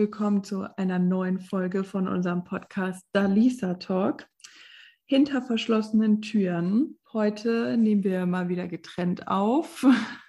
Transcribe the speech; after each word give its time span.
willkommen 0.00 0.42
zu 0.42 0.66
einer 0.78 0.98
neuen 0.98 1.38
Folge 1.40 1.84
von 1.84 2.08
unserem 2.08 2.42
Podcast 2.42 3.06
Dalisa 3.12 3.74
Talk. 3.74 4.26
Hinter 5.04 5.42
verschlossenen 5.42 6.22
Türen. 6.22 6.98
Heute 7.12 7.76
nehmen 7.76 8.02
wir 8.02 8.24
mal 8.24 8.48
wieder 8.48 8.66
getrennt 8.66 9.28
auf. 9.28 9.84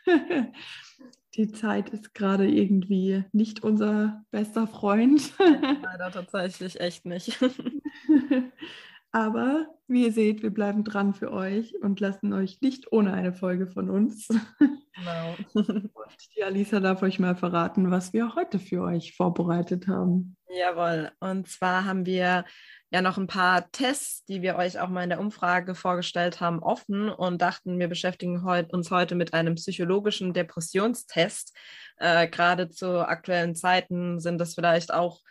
Die 1.36 1.54
Zeit 1.54 1.90
ist 1.92 2.14
gerade 2.14 2.50
irgendwie 2.50 3.24
nicht 3.32 3.64
unser 3.64 4.26
bester 4.30 4.68
Freund. 4.68 5.32
Leider 5.40 6.12
tatsächlich 6.12 6.82
echt 6.82 7.06
nicht. 7.06 7.40
Aber 9.12 9.68
wie 9.88 10.06
ihr 10.06 10.14
seht, 10.14 10.42
wir 10.42 10.52
bleiben 10.52 10.86
dran 10.86 11.14
für 11.14 11.32
euch 11.34 11.76
und 11.82 12.00
lassen 12.00 12.32
euch 12.32 12.62
nicht 12.62 12.92
ohne 12.94 13.14
eine 13.14 13.34
Folge 13.34 13.68
von 13.68 13.90
uns. 13.90 14.28
Genau. 14.94 15.38
Und 15.54 16.36
die 16.36 16.44
Alisa 16.44 16.82
darf 16.82 17.02
euch 17.02 17.18
mal 17.18 17.36
verraten, 17.36 17.92
was 17.92 18.12
wir 18.12 18.36
heute 18.36 18.60
für 18.60 18.84
euch 18.84 19.16
vorbereitet 19.16 19.88
haben. 19.88 20.36
Jawohl. 20.50 21.12
Und 21.22 21.48
zwar 21.48 21.86
haben 21.86 22.06
wir 22.06 22.44
ja 22.92 23.02
noch 23.02 23.18
ein 23.18 23.28
paar 23.28 23.72
Tests, 23.72 24.26
die 24.26 24.42
wir 24.42 24.58
euch 24.58 24.80
auch 24.80 24.90
mal 24.90 25.04
in 25.04 25.10
der 25.10 25.22
Umfrage 25.22 25.76
vorgestellt 25.76 26.42
haben, 26.42 26.60
offen 26.60 27.10
und 27.10 27.42
dachten, 27.42 27.80
wir 27.80 27.88
beschäftigen 27.88 28.44
heut, 28.44 28.74
uns 28.74 28.92
heute 28.92 29.16
mit 29.16 29.34
einem 29.34 29.56
psychologischen 29.56 30.34
Depressionstest. 30.34 31.56
Äh, 31.96 32.28
Gerade 32.28 32.70
zu 32.70 33.08
aktuellen 33.08 33.56
Zeiten 33.56 34.20
sind 34.20 34.40
das 34.40 34.56
vielleicht 34.56 34.94
auch 34.94 35.22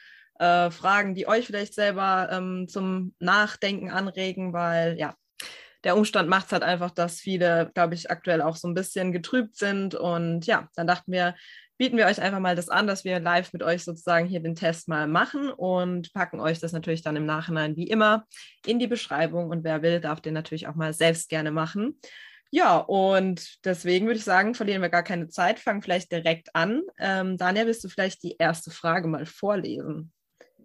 äh, 0.41 0.71
Fragen, 0.71 1.15
die 1.15 1.29
euch 1.29 1.47
vielleicht 1.47 1.75
selber 1.75 2.29
ähm, 2.33 2.67
zum 2.67 3.15
Nachdenken 3.19 3.91
anregen, 3.91 4.53
weil 4.55 4.99
ja, 4.99 5.15
der 5.85 5.97
Umstand 5.97 6.29
macht 6.29 6.47
es 6.47 6.53
halt 6.53 6.63
einfach, 6.63 6.91
dass 6.91 7.21
viele, 7.21 7.71
glaube 7.75 7.95
ich, 7.95 8.11
aktuell 8.11 8.43
auch 8.43 8.57
so 8.57 8.67
ein 8.67 8.75
bisschen 8.75 9.13
getrübt 9.13 9.57
sind. 9.57 9.95
Und 9.95 10.47
ja, 10.47 10.69
dann 10.75 10.87
dachten 10.87 11.13
wir, 11.13 11.35
bieten 11.77 11.97
wir 11.97 12.07
euch 12.07 12.21
einfach 12.21 12.41
mal 12.41 12.57
das 12.57 12.71
an, 12.71 12.87
dass 12.87 13.05
wir 13.05 13.21
live 13.21 13.53
mit 13.53 13.63
euch 13.63 13.85
sozusagen 13.85 14.27
hier 14.27 14.41
den 14.41 14.55
Test 14.55 14.89
mal 14.89 15.07
machen 15.07 15.51
und 15.51 16.13
packen 16.15 16.41
euch 16.41 16.59
das 16.59 16.73
natürlich 16.73 17.03
dann 17.03 17.17
im 17.17 17.27
Nachhinein 17.27 17.77
wie 17.77 17.89
immer 17.89 18.25
in 18.67 18.79
die 18.79 18.87
Beschreibung. 18.87 19.51
Und 19.51 19.63
wer 19.65 19.83
will, 19.83 20.01
darf 20.01 20.21
den 20.21 20.35
natürlich 20.35 20.69
auch 20.69 20.75
mal 20.75 20.93
selbst 20.93 21.29
gerne 21.29 21.51
machen. 21.51 21.99
Ja, 22.51 22.79
und 22.79 23.65
deswegen 23.65 24.07
würde 24.07 24.19
ich 24.19 24.25
sagen, 24.25 24.55
verlieren 24.55 24.83
wir 24.83 24.89
gar 24.89 25.05
keine 25.05 25.29
Zeit, 25.29 25.61
fangen 25.61 25.83
vielleicht 25.83 26.11
direkt 26.11 26.49
an. 26.55 26.83
Ähm, 26.99 27.37
Daniel, 27.37 27.67
willst 27.67 27.85
du 27.85 27.89
vielleicht 27.89 28.23
die 28.23 28.37
erste 28.39 28.71
Frage 28.71 29.07
mal 29.07 29.25
vorlesen? 29.25 30.13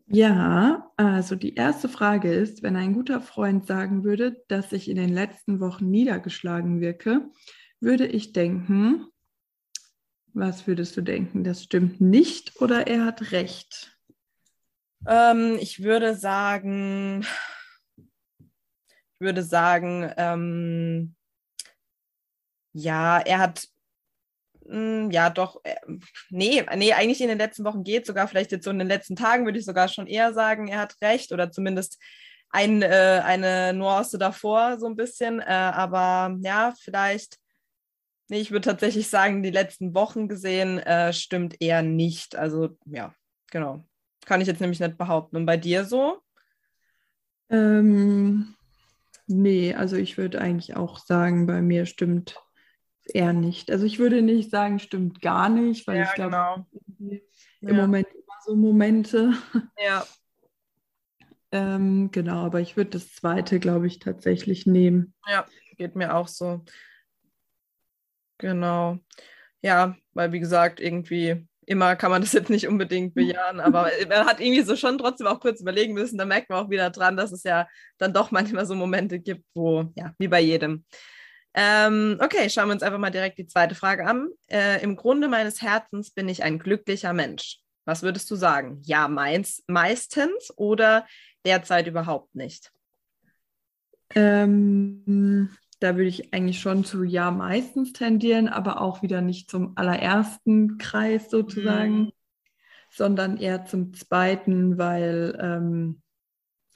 Ja, 0.08 0.92
also 0.98 1.36
die 1.36 1.56
erste 1.56 1.90
Frage 1.90 2.32
ist, 2.32 2.62
wenn 2.62 2.76
ein 2.76 2.94
guter 2.94 3.22
Freund 3.22 3.66
sagen 3.66 4.04
würde, 4.04 4.44
dass 4.48 4.72
ich 4.72 4.88
in 4.88 4.98
den 4.98 5.10
letzten 5.10 5.60
Wochen 5.60 5.90
niedergeschlagen 5.90 6.80
wirke, 6.80 7.30
würde 7.80 8.06
ich 8.06 8.32
denken, 8.32 9.08
was 10.34 10.68
würdest 10.68 10.96
du 10.98 11.02
denken? 11.02 11.44
Das 11.44 11.64
stimmt 11.64 12.02
nicht 12.02 12.62
oder 12.62 12.88
er 12.88 13.06
hat 13.06 13.32
recht? 13.32 13.98
Ähm, 15.08 15.58
ich 15.60 15.82
würde 15.82 16.16
sagen, 16.16 17.26
ich 17.98 19.20
würde 19.20 19.42
sagen, 19.42 20.12
ähm, 20.18 21.16
ja, 22.74 23.20
er 23.20 23.40
hat 23.40 23.70
ja, 24.68 25.30
doch. 25.30 25.62
Äh, 25.64 25.76
nee, 26.30 26.64
nee, 26.76 26.94
eigentlich 26.94 27.22
in 27.22 27.28
den 27.28 27.38
letzten 27.38 27.64
Wochen 27.66 27.84
geht 27.84 28.06
sogar, 28.06 28.28
vielleicht 28.28 28.52
jetzt 28.52 28.66
so 28.66 28.72
in 28.72 28.80
den 28.80 28.88
letzten 28.88 29.16
Tagen 29.16 29.46
würde 29.46 29.60
ich 29.60 29.66
sogar 29.66 29.88
schon 29.88 30.08
eher 30.08 30.34
sagen, 30.34 30.68
er 30.68 30.80
hat 30.80 30.96
recht 31.02 31.32
oder 31.32 31.52
zumindest 31.52 32.02
ein, 32.50 32.82
äh, 32.82 33.22
eine 33.24 33.74
Nuance 33.74 34.18
davor 34.18 34.80
so 34.80 34.88
ein 34.88 34.96
bisschen. 34.96 35.40
Äh, 35.40 35.46
aber 35.46 36.38
ja, 36.42 36.74
vielleicht, 36.80 37.38
nee, 38.30 38.40
ich 38.40 38.52
würde 38.52 38.70
tatsächlich 38.70 39.10
sagen, 39.10 39.44
die 39.44 39.52
letzten 39.52 39.94
Wochen 39.94 40.28
gesehen 40.28 40.80
äh, 40.80 41.14
stimmt 41.14 41.62
eher 41.62 41.82
nicht. 41.82 42.36
Also 42.36 42.70
ja, 42.86 43.14
genau. 43.52 43.86
Kann 44.26 44.42
ich 44.42 44.48
jetzt 44.48 44.62
nämlich 44.62 44.80
nicht 44.80 44.98
behaupten. 44.98 45.36
Und 45.36 45.46
bei 45.46 45.58
dir 45.58 45.86
so? 45.86 46.22
Ähm, 47.50 48.56
nee, 49.28 49.76
also 49.76 49.98
ich 49.98 50.18
würde 50.18 50.42
eigentlich 50.42 50.76
auch 50.76 50.98
sagen, 50.98 51.46
bei 51.46 51.62
mir 51.62 51.86
stimmt 51.86 52.42
eher 53.14 53.34
nicht. 53.34 53.72
Also 53.72 53.86
ich 53.86 54.00
würde 54.00 54.22
nicht 54.22 54.50
sagen, 54.50 54.80
stimmt 54.80 55.22
gar 55.22 55.50
nicht, 55.50 55.88
weil 55.88 55.98
ja, 55.98 56.04
ich 56.04 56.14
glaube, 56.14 56.32
genau. 56.32 57.22
im 57.62 57.70
ja. 57.70 57.74
Moment 57.74 58.08
immer 58.14 58.38
so 58.46 58.56
Momente. 58.56 59.34
Ja. 59.84 60.06
ähm, 61.52 62.10
genau, 62.12 62.46
aber 62.46 62.62
ich 62.62 62.78
würde 62.78 62.92
das 62.92 63.14
zweite, 63.14 63.60
glaube 63.60 63.88
ich, 63.88 64.00
tatsächlich 64.00 64.66
nehmen. 64.66 65.14
Ja, 65.28 65.46
geht 65.78 65.96
mir 65.96 66.16
auch 66.16 66.28
so. 66.28 66.64
Genau. 68.38 69.00
Ja, 69.62 69.96
weil 70.14 70.32
wie 70.32 70.40
gesagt, 70.40 70.80
irgendwie 70.80 71.48
immer 71.66 71.96
kann 71.96 72.12
man 72.12 72.22
das 72.22 72.34
jetzt 72.34 72.50
nicht 72.50 72.68
unbedingt 72.68 73.16
bejahen, 73.16 73.60
aber 73.60 73.90
man 74.08 74.26
hat 74.26 74.40
irgendwie 74.40 74.62
so 74.62 74.76
schon 74.76 74.98
trotzdem 74.98 75.28
auch 75.28 75.40
kurz 75.40 75.62
überlegen 75.62 75.94
müssen. 75.94 76.18
Da 76.18 76.26
merkt 76.26 76.50
man 76.50 76.64
auch 76.64 76.70
wieder 76.70 76.90
dran, 76.90 77.18
dass 77.18 77.32
es 77.32 77.44
ja 77.44 77.68
dann 77.98 78.14
doch 78.14 78.32
manchmal 78.32 78.66
so 78.66 78.76
Momente 78.76 79.20
gibt, 79.20 79.46
wo, 79.54 79.92
ja, 79.96 80.14
wie 80.20 80.28
bei 80.28 80.42
jedem. 80.42 80.86
Ähm, 81.58 82.18
okay, 82.20 82.50
schauen 82.50 82.68
wir 82.68 82.74
uns 82.74 82.84
einfach 82.84 83.00
mal 83.00 83.12
direkt 83.12 83.38
die 83.38 83.48
zweite 83.48 83.76
Frage 83.76 84.06
an. 84.06 84.28
Äh, 84.52 84.84
Im 84.84 84.98
Grunde 84.98 85.30
meines 85.30 85.62
Herzens 85.62 86.12
bin 86.12 86.28
ich 86.28 86.44
ein 86.44 86.60
glücklicher 86.60 87.14
Mensch. 87.14 87.60
Was 87.86 88.04
würdest 88.04 88.30
du 88.30 88.36
sagen? 88.36 88.82
Ja, 88.84 89.08
meins, 89.08 89.64
meistens 89.68 90.52
oder 90.58 91.06
derzeit 91.46 91.88
überhaupt 91.88 92.36
nicht? 92.36 92.74
Ähm, 94.14 95.50
da 95.80 95.96
würde 95.96 96.10
ich 96.10 96.34
eigentlich 96.34 96.60
schon 96.60 96.84
zu 96.84 97.04
ja 97.04 97.32
meistens 97.32 97.94
tendieren, 97.94 98.50
aber 98.50 98.82
auch 98.82 99.02
wieder 99.02 99.22
nicht 99.22 99.50
zum 99.50 99.78
allerersten 99.78 100.78
Kreis 100.78 101.30
sozusagen, 101.30 101.98
mhm. 101.98 102.12
sondern 102.92 103.38
eher 103.38 103.66
zum 103.66 103.94
zweiten, 103.94 104.78
weil 104.78 105.38
ähm, 105.42 106.02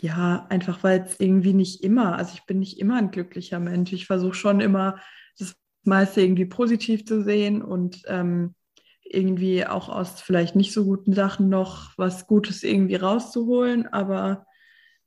ja, 0.01 0.45
einfach 0.49 0.83
weil 0.83 1.01
es 1.01 1.19
irgendwie 1.19 1.53
nicht 1.53 1.83
immer, 1.83 2.17
also 2.17 2.33
ich 2.33 2.45
bin 2.45 2.59
nicht 2.59 2.79
immer 2.79 2.97
ein 2.97 3.11
glücklicher 3.11 3.59
Mensch. 3.59 3.91
Ich 3.91 4.07
versuche 4.07 4.33
schon 4.33 4.61
immer 4.61 4.99
das 5.37 5.55
meiste 5.83 6.21
irgendwie 6.21 6.45
positiv 6.45 7.05
zu 7.05 7.23
sehen 7.23 7.61
und 7.61 8.01
ähm, 8.07 8.55
irgendwie 9.03 9.65
auch 9.65 9.89
aus 9.89 10.21
vielleicht 10.21 10.55
nicht 10.55 10.71
so 10.71 10.85
guten 10.85 11.13
Sachen 11.13 11.49
noch 11.49 11.97
was 11.97 12.27
Gutes 12.27 12.63
irgendwie 12.63 12.95
rauszuholen. 12.95 13.87
Aber 13.87 14.45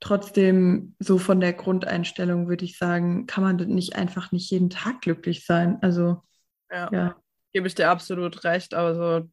trotzdem, 0.00 0.94
so 0.98 1.18
von 1.18 1.40
der 1.40 1.52
Grundeinstellung 1.52 2.48
würde 2.48 2.64
ich 2.64 2.76
sagen, 2.76 3.26
kann 3.26 3.44
man 3.44 3.56
nicht 3.56 3.96
einfach 3.96 4.32
nicht 4.32 4.50
jeden 4.50 4.70
Tag 4.70 5.00
glücklich 5.00 5.46
sein. 5.46 5.78
Also 5.80 6.22
ja, 6.70 6.90
ja. 6.92 7.16
gebe 7.52 7.66
ich 7.66 7.74
dir 7.74 7.90
absolut 7.90 8.44
recht. 8.44 8.74
Also 8.74 9.28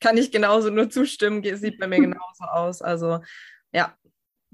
kann 0.00 0.16
ich 0.16 0.30
genauso 0.30 0.70
nur 0.70 0.88
zustimmen, 0.88 1.42
sieht 1.56 1.78
bei 1.78 1.88
mir 1.88 2.00
genauso 2.00 2.44
aus. 2.44 2.80
Also 2.80 3.20
ja, 3.72 3.96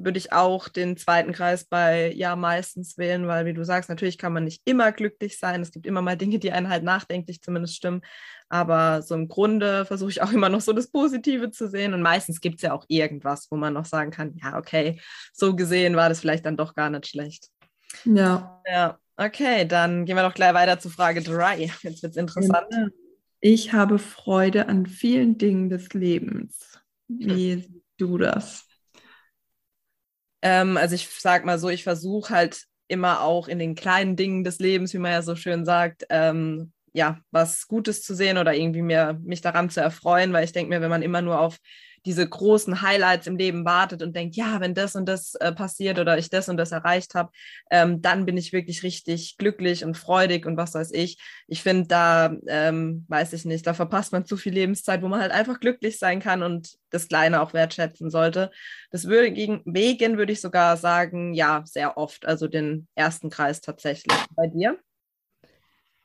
würde 0.04 0.18
ich 0.18 0.32
auch 0.32 0.68
den 0.68 0.96
zweiten 0.96 1.32
Kreis 1.32 1.64
bei 1.64 2.12
ja 2.12 2.36
meistens 2.36 2.98
wählen, 2.98 3.26
weil 3.26 3.46
wie 3.46 3.52
du 3.52 3.64
sagst, 3.64 3.88
natürlich 3.88 4.18
kann 4.18 4.32
man 4.32 4.44
nicht 4.44 4.62
immer 4.64 4.92
glücklich 4.92 5.38
sein. 5.38 5.60
Es 5.60 5.70
gibt 5.70 5.86
immer 5.86 6.02
mal 6.02 6.16
Dinge, 6.16 6.38
die 6.38 6.52
einen 6.52 6.68
halt 6.68 6.82
nachdenklich 6.82 7.42
zumindest 7.42 7.76
stimmen. 7.76 8.02
Aber 8.48 9.02
so 9.02 9.14
im 9.14 9.28
Grunde 9.28 9.84
versuche 9.84 10.10
ich 10.10 10.22
auch 10.22 10.32
immer 10.32 10.48
noch 10.48 10.60
so 10.60 10.72
das 10.72 10.90
Positive 10.90 11.50
zu 11.50 11.68
sehen. 11.68 11.94
Und 11.94 12.02
meistens 12.02 12.40
gibt 12.40 12.56
es 12.56 12.62
ja 12.62 12.72
auch 12.72 12.84
irgendwas, 12.88 13.46
wo 13.50 13.56
man 13.56 13.74
noch 13.74 13.84
sagen 13.84 14.10
kann, 14.10 14.34
ja, 14.42 14.58
okay, 14.58 15.00
so 15.32 15.54
gesehen 15.54 15.96
war 15.96 16.08
das 16.08 16.20
vielleicht 16.20 16.46
dann 16.46 16.56
doch 16.56 16.74
gar 16.74 16.90
nicht 16.90 17.06
schlecht. 17.06 17.48
Ja. 18.04 18.62
Ja, 18.66 18.98
okay, 19.16 19.66
dann 19.66 20.04
gehen 20.04 20.16
wir 20.16 20.22
doch 20.22 20.34
gleich 20.34 20.54
weiter 20.54 20.78
zu 20.78 20.90
Frage 20.90 21.22
3. 21.22 21.70
Jetzt 21.82 22.02
wird 22.02 22.12
es 22.12 22.16
interessant. 22.16 22.66
Ich 23.40 23.72
habe 23.72 23.98
Freude 23.98 24.68
an 24.68 24.86
vielen 24.86 25.38
Dingen 25.38 25.70
des 25.70 25.92
Lebens. 25.94 26.78
Wie 27.08 27.24
hm. 27.24 27.36
siehst 27.36 27.70
du 27.96 28.18
das? 28.18 28.69
Ähm, 30.42 30.76
also 30.76 30.94
ich 30.94 31.08
sag 31.08 31.44
mal 31.44 31.58
so, 31.58 31.68
ich 31.68 31.84
versuche 31.84 32.34
halt 32.34 32.64
immer 32.88 33.22
auch 33.22 33.48
in 33.48 33.58
den 33.58 33.74
kleinen 33.74 34.16
Dingen 34.16 34.42
des 34.44 34.58
Lebens, 34.58 34.92
wie 34.94 34.98
man 34.98 35.12
ja 35.12 35.22
so 35.22 35.36
schön 35.36 35.64
sagt, 35.64 36.06
ähm, 36.10 36.72
ja, 36.92 37.20
was 37.30 37.68
Gutes 37.68 38.02
zu 38.02 38.14
sehen 38.14 38.36
oder 38.36 38.54
irgendwie 38.54 38.82
mir, 38.82 39.18
mich 39.22 39.40
daran 39.42 39.70
zu 39.70 39.80
erfreuen, 39.80 40.32
weil 40.32 40.44
ich 40.44 40.52
denke 40.52 40.70
mir, 40.70 40.80
wenn 40.80 40.90
man 40.90 41.02
immer 41.02 41.22
nur 41.22 41.40
auf 41.40 41.58
diese 42.06 42.28
großen 42.28 42.82
Highlights 42.82 43.26
im 43.26 43.36
Leben 43.36 43.64
wartet 43.64 44.02
und 44.02 44.16
denkt, 44.16 44.36
ja, 44.36 44.60
wenn 44.60 44.74
das 44.74 44.96
und 44.96 45.06
das 45.06 45.34
äh, 45.34 45.52
passiert 45.52 45.98
oder 45.98 46.16
ich 46.18 46.30
das 46.30 46.48
und 46.48 46.56
das 46.56 46.72
erreicht 46.72 47.14
habe, 47.14 47.30
ähm, 47.70 48.00
dann 48.00 48.26
bin 48.26 48.36
ich 48.36 48.52
wirklich 48.52 48.82
richtig 48.82 49.36
glücklich 49.36 49.84
und 49.84 49.96
freudig 49.96 50.46
und 50.46 50.56
was 50.56 50.74
weiß 50.74 50.92
ich. 50.92 51.18
Ich 51.46 51.62
finde, 51.62 51.88
da 51.88 52.34
ähm, 52.46 53.04
weiß 53.08 53.32
ich 53.34 53.44
nicht, 53.44 53.66
da 53.66 53.74
verpasst 53.74 54.12
man 54.12 54.24
zu 54.24 54.36
viel 54.36 54.54
Lebenszeit, 54.54 55.02
wo 55.02 55.08
man 55.08 55.20
halt 55.20 55.32
einfach 55.32 55.60
glücklich 55.60 55.98
sein 55.98 56.20
kann 56.20 56.42
und 56.42 56.76
das 56.90 57.08
Kleine 57.08 57.40
auch 57.42 57.52
wertschätzen 57.52 58.10
sollte. 58.10 58.50
Deswegen 58.92 59.62
wegen 59.66 60.16
würde 60.16 60.32
ich 60.32 60.40
sogar 60.40 60.76
sagen, 60.76 61.34
ja, 61.34 61.62
sehr 61.66 61.96
oft, 61.98 62.26
also 62.26 62.48
den 62.48 62.88
ersten 62.94 63.30
Kreis 63.30 63.60
tatsächlich. 63.60 64.16
Bei 64.34 64.46
dir? 64.46 64.78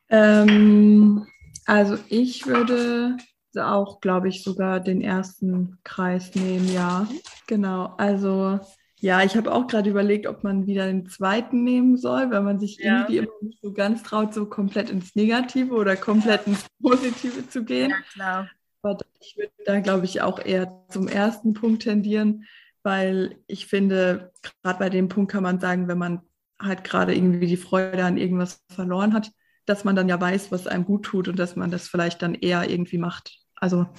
Ähm, 0.09 1.25
also 1.65 1.98
ich 2.09 2.45
würde 2.45 3.18
auch, 3.57 4.02
glaube 4.02 4.30
ich, 4.30 4.44
sogar 4.44 4.80
den 4.80 5.02
ersten 5.02 5.78
Kreis 5.84 6.36
nehmen, 6.36 6.72
ja. 6.74 7.07
Genau. 7.48 7.94
Also 7.98 8.60
ja, 9.00 9.22
ich 9.22 9.36
habe 9.36 9.52
auch 9.52 9.68
gerade 9.68 9.90
überlegt, 9.90 10.25
ob 10.25 10.44
man 10.44 10.66
wieder 10.66 10.88
den 10.88 11.06
zweiten 11.06 11.63
nehmen 11.63 11.98
soll, 11.98 12.31
weil 12.31 12.42
man 12.42 12.60
sich 12.60 12.78
ja. 12.78 13.02
irgendwie 13.02 13.18
immer 13.18 13.31
nicht 13.42 13.62
so 13.62 13.72
ganz 13.72 14.04
traut, 14.04 14.34
so 14.34 14.46
komplett 14.48 14.90
ins 14.90 15.16
Negative 15.16 15.74
oder 15.74 15.96
komplett 15.96 16.48
ins 16.48 16.66
Positive 16.81 17.48
zu 17.48 17.63
gehen. 17.63 17.92
Ja, 17.92 17.98
klar. 18.13 18.50
Aber 18.81 18.98
ich 19.19 19.38
würde 19.38 19.52
da, 19.66 19.80
glaube 19.80 20.06
ich, 20.06 20.22
auch 20.22 20.40
eher 20.40 20.86
zum 20.90 21.08
ersten 21.08 21.54
Punkt 21.54 21.84
tendieren, 21.84 22.46
weil 22.84 23.38
ich 23.48 23.68
finde, 23.68 24.31
gerade 24.63 24.80
bei 24.80 24.90
dem 24.90 25.10
Punkt 25.10 25.31
kann 25.31 25.44
man 25.44 25.60
sagen, 25.60 25.88
wenn 25.88 25.98
man 25.98 26.22
halt 26.60 26.84
gerade 26.84 27.13
irgendwie 27.13 27.48
die 27.48 27.58
Freude 27.58 28.04
an 28.06 28.18
irgendwas 28.18 28.63
verloren 28.69 29.13
hat, 29.13 29.31
dass 29.66 29.84
man 29.84 29.96
dann 29.96 30.10
ja 30.10 30.19
weiß, 30.19 30.51
was 30.51 30.68
einem 30.68 30.86
gut 30.86 31.04
tut 31.04 31.28
und 31.28 31.38
dass 31.38 31.56
man 31.56 31.72
das 31.72 31.88
vielleicht 31.88 32.22
dann 32.22 32.34
eher 32.34 32.69
irgendwie 32.69 32.98
macht. 32.98 33.44
Also 33.56 33.80
ja. 33.80 33.90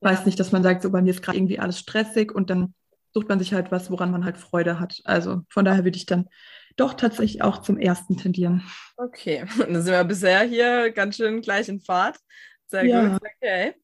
weiß 0.00 0.26
nicht, 0.26 0.38
dass 0.38 0.52
man 0.52 0.62
sagt, 0.62 0.82
so 0.82 0.90
bei 0.90 1.02
mir 1.02 1.10
ist 1.10 1.22
gerade 1.22 1.38
irgendwie 1.38 1.58
alles 1.58 1.78
stressig 1.78 2.32
und 2.32 2.50
dann 2.50 2.74
sucht 3.12 3.28
man 3.28 3.38
sich 3.38 3.54
halt 3.54 3.70
was, 3.70 3.90
woran 3.90 4.10
man 4.10 4.24
halt 4.24 4.36
Freude 4.36 4.80
hat. 4.80 5.00
Also 5.04 5.42
von 5.48 5.64
daher 5.64 5.84
würde 5.84 5.96
ich 5.96 6.06
dann 6.06 6.28
doch 6.76 6.94
tatsächlich 6.94 7.42
auch 7.42 7.62
zum 7.62 7.78
ersten 7.78 8.16
tendieren. 8.16 8.62
Okay, 8.96 9.44
dann 9.58 9.82
sind 9.82 9.92
wir 9.92 10.04
bisher 10.04 10.42
hier 10.42 10.90
ganz 10.90 11.16
schön 11.16 11.40
gleich 11.40 11.68
in 11.68 11.80
Fahrt. 11.80 12.18
Sehr 12.66 12.84
ja. 12.84 13.08
gut. 13.08 13.22
Okay. 13.36 13.74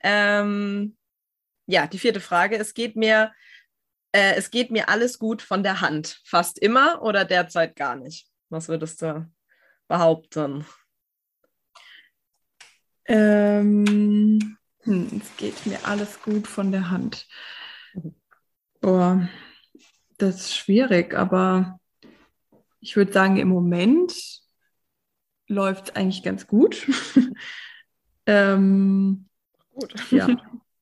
Ähm, 0.00 0.96
ja, 1.66 1.86
die 1.86 1.98
vierte 1.98 2.20
Frage. 2.20 2.56
Es 2.56 2.72
geht 2.72 2.96
mir, 2.96 3.32
äh, 4.12 4.34
es 4.36 4.50
geht 4.50 4.70
mir 4.70 4.88
alles 4.88 5.18
gut 5.18 5.42
von 5.42 5.62
der 5.62 5.80
Hand. 5.80 6.20
Fast 6.24 6.58
immer 6.58 7.02
oder 7.02 7.24
derzeit 7.24 7.76
gar 7.76 7.96
nicht? 7.96 8.26
Was 8.48 8.68
würdest 8.68 9.02
du 9.02 9.30
behaupten? 9.86 10.64
Ähm, 13.04 14.57
hm, 14.88 15.20
es 15.22 15.36
geht 15.36 15.66
mir 15.66 15.84
alles 15.84 16.22
gut 16.22 16.46
von 16.46 16.72
der 16.72 16.90
Hand. 16.90 17.26
Boah, 18.80 19.28
das 20.16 20.36
ist 20.36 20.56
schwierig, 20.56 21.14
aber 21.14 21.78
ich 22.80 22.96
würde 22.96 23.12
sagen, 23.12 23.36
im 23.36 23.48
Moment 23.48 24.14
läuft 25.46 25.90
es 25.90 25.96
eigentlich 25.96 26.22
ganz 26.22 26.46
gut. 26.46 26.86
ähm, 28.26 29.28
gut. 29.74 29.94
Ja. 30.10 30.28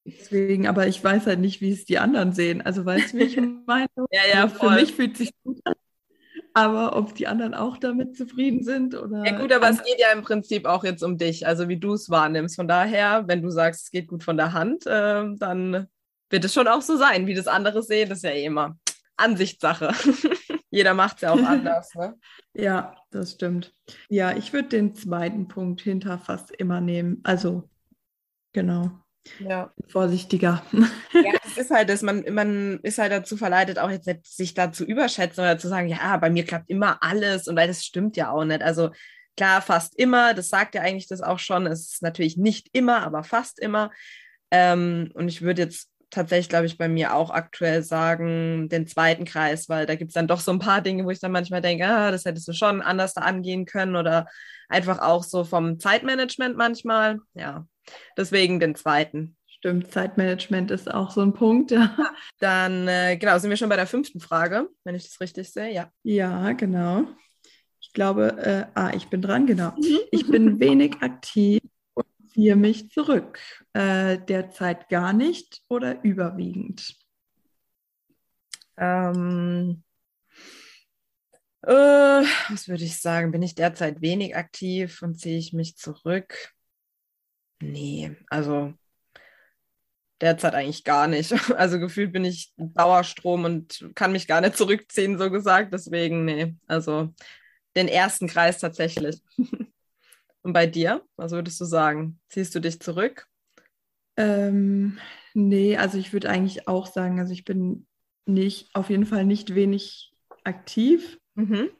Deswegen, 0.04 0.68
aber 0.68 0.86
ich 0.86 1.02
weiß 1.02 1.26
halt 1.26 1.40
nicht, 1.40 1.60
wie 1.60 1.72
es 1.72 1.84
die 1.84 1.98
anderen 1.98 2.32
sehen. 2.32 2.62
Also 2.62 2.84
weißt 2.84 3.12
du, 3.12 3.18
wie 3.18 3.24
ich 3.24 3.36
meine? 3.66 3.88
ja, 4.12 4.20
ja, 4.32 4.42
also 4.44 4.54
Für 4.54 4.70
mich 4.70 4.94
fühlt 4.94 5.14
es 5.14 5.18
sich 5.18 5.32
gut 5.42 5.58
an. 5.64 5.74
Aber 6.56 6.96
ob 6.96 7.14
die 7.14 7.26
anderen 7.26 7.52
auch 7.52 7.76
damit 7.76 8.16
zufrieden 8.16 8.64
sind 8.64 8.94
oder. 8.94 9.26
Ja, 9.26 9.38
gut, 9.38 9.52
aber 9.52 9.68
es 9.68 9.82
geht 9.84 10.00
ja 10.00 10.10
im 10.10 10.22
Prinzip 10.22 10.64
auch 10.64 10.84
jetzt 10.84 11.02
um 11.02 11.18
dich, 11.18 11.46
also 11.46 11.68
wie 11.68 11.76
du 11.76 11.92
es 11.92 12.08
wahrnimmst. 12.08 12.56
Von 12.56 12.66
daher, 12.66 13.24
wenn 13.28 13.42
du 13.42 13.50
sagst, 13.50 13.84
es 13.84 13.90
geht 13.90 14.08
gut 14.08 14.24
von 14.24 14.38
der 14.38 14.54
Hand, 14.54 14.86
äh, 14.86 15.26
dann 15.36 15.86
wird 16.30 16.44
es 16.46 16.54
schon 16.54 16.66
auch 16.66 16.80
so 16.80 16.96
sein. 16.96 17.26
Wie 17.26 17.34
das 17.34 17.46
andere 17.46 17.82
sehen, 17.82 18.08
das 18.08 18.18
ist 18.18 18.24
ja 18.24 18.30
eh 18.30 18.46
immer 18.46 18.78
Ansichtssache. 19.18 19.92
Jeder 20.70 20.94
macht 20.94 21.16
es 21.16 21.22
ja 21.22 21.32
auch 21.32 21.42
anders. 21.46 21.94
Ne? 21.94 22.14
ja, 22.54 22.96
das 23.10 23.32
stimmt. 23.32 23.74
Ja, 24.08 24.34
ich 24.34 24.54
würde 24.54 24.70
den 24.70 24.94
zweiten 24.94 25.48
Punkt 25.48 25.82
hinter 25.82 26.18
fast 26.18 26.52
immer 26.52 26.80
nehmen. 26.80 27.20
Also, 27.22 27.68
genau. 28.54 28.92
Ja. 29.38 29.72
Vorsichtiger. 29.88 30.62
Ja, 31.12 31.32
es 31.44 31.56
ist 31.56 31.70
halt, 31.70 31.88
dass 31.88 32.02
man, 32.02 32.24
man 32.30 32.80
ist 32.80 32.98
halt 32.98 33.12
dazu 33.12 33.36
verleitet, 33.36 33.78
auch 33.78 33.90
jetzt 33.90 34.06
nicht 34.06 34.26
sich 34.26 34.54
da 34.54 34.72
zu 34.72 34.84
überschätzen 34.84 35.42
oder 35.42 35.58
zu 35.58 35.68
sagen, 35.68 35.88
ja, 35.88 36.16
bei 36.18 36.30
mir 36.30 36.44
klappt 36.44 36.68
immer 36.68 37.02
alles 37.02 37.48
und 37.48 37.56
weil 37.56 37.68
das 37.68 37.84
stimmt 37.84 38.16
ja 38.16 38.30
auch 38.30 38.44
nicht. 38.44 38.62
Also 38.62 38.90
klar, 39.36 39.62
fast 39.62 39.98
immer, 39.98 40.34
das 40.34 40.48
sagt 40.48 40.74
ja 40.74 40.82
eigentlich 40.82 41.08
das 41.08 41.20
auch 41.20 41.38
schon. 41.38 41.66
Es 41.66 41.92
ist 41.92 42.02
natürlich 42.02 42.36
nicht 42.36 42.68
immer, 42.72 43.02
aber 43.02 43.22
fast 43.24 43.58
immer. 43.58 43.90
Ähm, 44.50 45.10
und 45.14 45.28
ich 45.28 45.42
würde 45.42 45.62
jetzt 45.62 45.90
tatsächlich, 46.10 46.48
glaube 46.48 46.66
ich, 46.66 46.78
bei 46.78 46.88
mir 46.88 47.14
auch 47.14 47.30
aktuell 47.30 47.82
sagen, 47.82 48.68
den 48.68 48.86
zweiten 48.86 49.24
Kreis, 49.24 49.68
weil 49.68 49.86
da 49.86 49.96
gibt 49.96 50.10
es 50.10 50.14
dann 50.14 50.28
doch 50.28 50.40
so 50.40 50.52
ein 50.52 50.58
paar 50.58 50.80
Dinge, 50.80 51.04
wo 51.04 51.10
ich 51.10 51.20
dann 51.20 51.32
manchmal 51.32 51.60
denke, 51.60 51.86
ah, 51.86 52.10
das 52.10 52.24
hättest 52.24 52.48
du 52.48 52.52
schon 52.52 52.80
anders 52.80 53.14
da 53.14 53.22
angehen 53.22 53.66
können 53.66 53.96
oder 53.96 54.26
einfach 54.68 55.00
auch 55.00 55.24
so 55.24 55.44
vom 55.44 55.78
Zeitmanagement 55.78 56.56
manchmal. 56.56 57.18
Ja, 57.34 57.66
deswegen 58.16 58.60
den 58.60 58.74
zweiten. 58.74 59.36
Stimmt, 59.46 59.90
Zeitmanagement 59.90 60.70
ist 60.70 60.92
auch 60.92 61.10
so 61.10 61.22
ein 61.22 61.32
Punkt. 61.32 61.70
Ja. 61.70 61.96
Dann, 62.38 62.86
äh, 62.88 63.16
genau, 63.16 63.38
sind 63.38 63.50
wir 63.50 63.56
schon 63.56 63.68
bei 63.68 63.76
der 63.76 63.86
fünften 63.86 64.20
Frage, 64.20 64.68
wenn 64.84 64.94
ich 64.94 65.04
das 65.04 65.20
richtig 65.20 65.50
sehe, 65.50 65.72
ja. 65.72 65.90
Ja, 66.02 66.52
genau. 66.52 67.04
Ich 67.80 67.92
glaube, 67.92 68.36
äh, 68.38 68.66
ah, 68.74 68.92
ich 68.94 69.08
bin 69.08 69.22
dran, 69.22 69.46
genau. 69.46 69.70
Mhm. 69.70 69.98
Ich 70.10 70.28
bin 70.28 70.60
wenig 70.60 70.96
aktiv 71.00 71.62
und 71.94 72.06
ziehe 72.28 72.54
mich 72.54 72.90
zurück. 72.90 73.40
Äh, 73.72 74.18
derzeit 74.18 74.88
gar 74.88 75.12
nicht 75.12 75.62
oder 75.68 76.04
überwiegend? 76.04 76.94
Ähm, 78.76 79.82
äh, 81.62 81.72
was 82.50 82.68
würde 82.68 82.84
ich 82.84 83.00
sagen? 83.00 83.32
Bin 83.32 83.42
ich 83.42 83.54
derzeit 83.54 84.00
wenig 84.00 84.36
aktiv 84.36 85.02
und 85.02 85.18
ziehe 85.18 85.38
ich 85.38 85.52
mich 85.52 85.76
zurück? 85.76 86.55
Nee, 87.60 88.16
also 88.28 88.74
derzeit 90.20 90.54
eigentlich 90.54 90.84
gar 90.84 91.06
nicht. 91.06 91.32
Also 91.56 91.78
gefühlt 91.78 92.12
bin 92.12 92.24
ich 92.24 92.52
Dauerstrom 92.56 93.44
und 93.44 93.90
kann 93.94 94.12
mich 94.12 94.26
gar 94.26 94.40
nicht 94.40 94.56
zurückziehen, 94.56 95.18
so 95.18 95.30
gesagt. 95.30 95.72
Deswegen, 95.72 96.24
nee, 96.24 96.54
also 96.66 97.14
den 97.76 97.88
ersten 97.88 98.26
Kreis 98.26 98.58
tatsächlich. 98.58 99.20
Und 100.42 100.52
bei 100.52 100.66
dir, 100.66 101.02
was 101.16 101.32
würdest 101.32 101.60
du 101.60 101.64
sagen? 101.64 102.20
Ziehst 102.28 102.54
du 102.54 102.60
dich 102.60 102.78
zurück? 102.78 103.26
Ähm, 104.16 104.98
nee, 105.34 105.76
also 105.76 105.98
ich 105.98 106.12
würde 106.12 106.30
eigentlich 106.30 106.68
auch 106.68 106.86
sagen, 106.86 107.18
also 107.18 107.32
ich 107.32 107.44
bin 107.44 107.88
nicht, 108.26 108.68
auf 108.72 108.88
jeden 108.88 109.06
Fall 109.06 109.24
nicht 109.24 109.56
wenig 109.56 110.12
aktiv. 110.44 111.18
Mhm. 111.34 111.70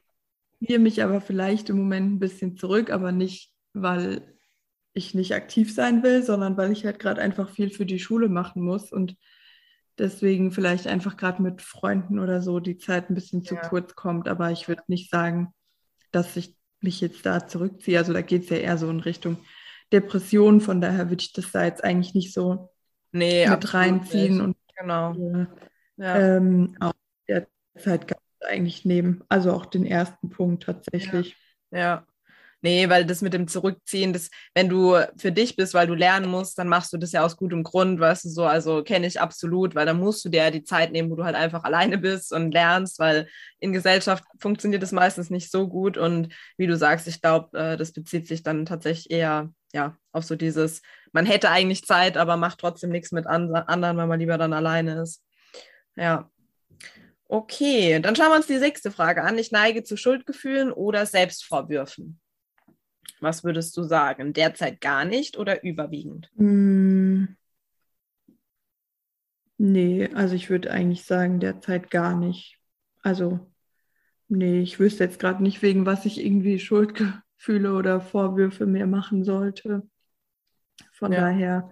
Ziehe 0.59 0.79
mich 0.79 1.01
aber 1.01 1.21
vielleicht 1.21 1.69
im 1.69 1.77
Moment 1.77 2.11
ein 2.11 2.19
bisschen 2.19 2.57
zurück, 2.57 2.89
aber 2.89 3.13
nicht, 3.13 3.53
weil 3.71 4.36
ich 4.97 5.13
nicht 5.13 5.33
aktiv 5.33 5.73
sein 5.73 6.03
will, 6.03 6.23
sondern 6.23 6.57
weil 6.57 6.71
ich 6.71 6.85
halt 6.85 6.99
gerade 6.99 7.21
einfach 7.21 7.49
viel 7.49 7.69
für 7.69 7.85
die 7.85 7.99
Schule 7.99 8.29
machen 8.29 8.61
muss 8.61 8.91
und 8.91 9.15
deswegen 9.97 10.51
vielleicht 10.51 10.87
einfach 10.87 11.17
gerade 11.17 11.41
mit 11.41 11.61
Freunden 11.61 12.19
oder 12.19 12.41
so 12.41 12.59
die 12.59 12.77
Zeit 12.77 13.09
ein 13.09 13.15
bisschen 13.15 13.43
zu 13.43 13.55
ja. 13.55 13.61
kurz 13.61 13.95
kommt. 13.95 14.27
Aber 14.27 14.51
ich 14.51 14.67
würde 14.67 14.83
nicht 14.87 15.09
sagen, 15.09 15.53
dass 16.11 16.35
ich 16.35 16.55
mich 16.81 17.01
jetzt 17.01 17.25
da 17.25 17.47
zurückziehe. 17.47 17.97
Also 17.97 18.13
da 18.13 18.21
geht 18.21 18.43
es 18.43 18.49
ja 18.49 18.57
eher 18.57 18.77
so 18.77 18.89
in 18.89 18.99
Richtung 18.99 19.37
Depression. 19.91 20.61
Von 20.61 20.81
daher 20.81 21.09
würde 21.09 21.21
ich 21.21 21.33
das 21.33 21.51
da 21.51 21.63
jetzt 21.63 21.83
eigentlich 21.83 22.13
nicht 22.13 22.33
so 22.33 22.69
nee, 23.11 23.47
mit 23.49 23.73
reinziehen 23.73 24.33
nicht. 24.33 24.41
und 24.41 24.57
genau. 24.77 25.13
Äh, 25.13 25.45
ja. 25.97 26.37
ähm, 26.37 26.75
auch 26.79 26.93
derzeit 27.27 28.15
eigentlich 28.41 28.85
nehmen. 28.85 29.23
Also 29.29 29.51
auch 29.51 29.65
den 29.65 29.85
ersten 29.85 30.29
Punkt 30.29 30.63
tatsächlich. 30.63 31.35
Ja. 31.71 31.79
ja. 31.79 32.07
Nee, 32.61 32.89
weil 32.89 33.05
das 33.05 33.21
mit 33.21 33.33
dem 33.33 33.47
Zurückziehen, 33.47 34.13
das, 34.13 34.29
wenn 34.55 34.67
du 34.67 34.97
für 35.17 35.31
dich 35.31 35.55
bist, 35.55 35.75
weil 35.75 35.85
du 35.85 35.93
lernen 35.93 36.29
musst, 36.29 36.57
dann 36.57 36.67
machst 36.67 36.91
du 36.91 36.97
das 36.97 37.11
ja 37.11 37.23
aus 37.23 37.37
gutem 37.37 37.63
Grund, 37.63 37.99
weißt 37.99 38.25
du 38.25 38.29
so, 38.29 38.45
also 38.45 38.83
kenne 38.83 39.05
ich 39.05 39.21
absolut, 39.21 39.75
weil 39.75 39.85
dann 39.85 39.99
musst 39.99 40.25
du 40.25 40.29
dir 40.29 40.45
ja 40.45 40.51
die 40.51 40.63
Zeit 40.63 40.91
nehmen, 40.91 41.11
wo 41.11 41.15
du 41.15 41.23
halt 41.23 41.35
einfach 41.35 41.63
alleine 41.63 41.99
bist 41.99 42.33
und 42.33 42.51
lernst, 42.51 42.97
weil 42.97 43.27
in 43.59 43.73
Gesellschaft 43.73 44.23
funktioniert 44.39 44.81
das 44.81 44.91
meistens 44.91 45.29
nicht 45.29 45.51
so 45.51 45.67
gut 45.67 45.97
und 45.97 46.33
wie 46.57 46.65
du 46.65 46.75
sagst, 46.75 47.07
ich 47.07 47.21
glaube, 47.21 47.55
äh, 47.57 47.77
das 47.77 47.91
bezieht 47.91 48.27
sich 48.27 48.41
dann 48.41 48.65
tatsächlich 48.65 49.11
eher 49.11 49.51
ja, 49.73 49.95
auf 50.11 50.23
so 50.23 50.35
dieses, 50.35 50.81
man 51.11 51.25
hätte 51.25 51.49
eigentlich 51.49 51.85
Zeit, 51.85 52.17
aber 52.17 52.37
macht 52.37 52.59
trotzdem 52.59 52.89
nichts 52.89 53.11
mit 53.11 53.27
an 53.27 53.53
anderen, 53.53 53.97
weil 53.97 54.07
man 54.07 54.19
lieber 54.19 54.37
dann 54.37 54.53
alleine 54.53 55.01
ist. 55.01 55.23
Ja. 55.95 56.29
Okay, 57.27 57.99
dann 57.99 58.15
schauen 58.15 58.29
wir 58.29 58.37
uns 58.37 58.47
die 58.47 58.57
sechste 58.57 58.89
Frage 58.89 59.23
an. 59.23 59.37
Ich 59.37 59.51
neige 59.51 59.83
zu 59.83 59.97
Schuldgefühlen 59.97 60.71
oder 60.71 61.05
Selbstvorwürfen. 61.05 62.19
Was 63.19 63.43
würdest 63.43 63.75
du 63.77 63.83
sagen? 63.83 64.33
Derzeit 64.33 64.81
gar 64.81 65.05
nicht 65.05 65.37
oder 65.37 65.63
überwiegend? 65.63 66.29
Mm. 66.35 67.25
Nee, 69.57 70.09
also 70.13 70.35
ich 70.35 70.49
würde 70.49 70.69
eigentlich 70.71 71.03
sagen, 71.03 71.39
derzeit 71.39 71.89
gar 71.89 72.15
nicht. 72.15 72.59
Also, 73.01 73.39
nee, 74.27 74.61
ich 74.61 74.79
wüsste 74.79 75.05
jetzt 75.05 75.19
gerade 75.19 75.41
nicht, 75.41 75.63
wegen 75.63 75.85
was 75.85 76.05
ich 76.05 76.23
irgendwie 76.23 76.59
Schuldgefühle 76.59 77.73
oder 77.73 77.99
Vorwürfe 77.99 78.67
mir 78.67 78.85
machen 78.85 79.23
sollte. 79.23 79.81
Von 80.91 81.11
ja. 81.11 81.21
daher, 81.21 81.71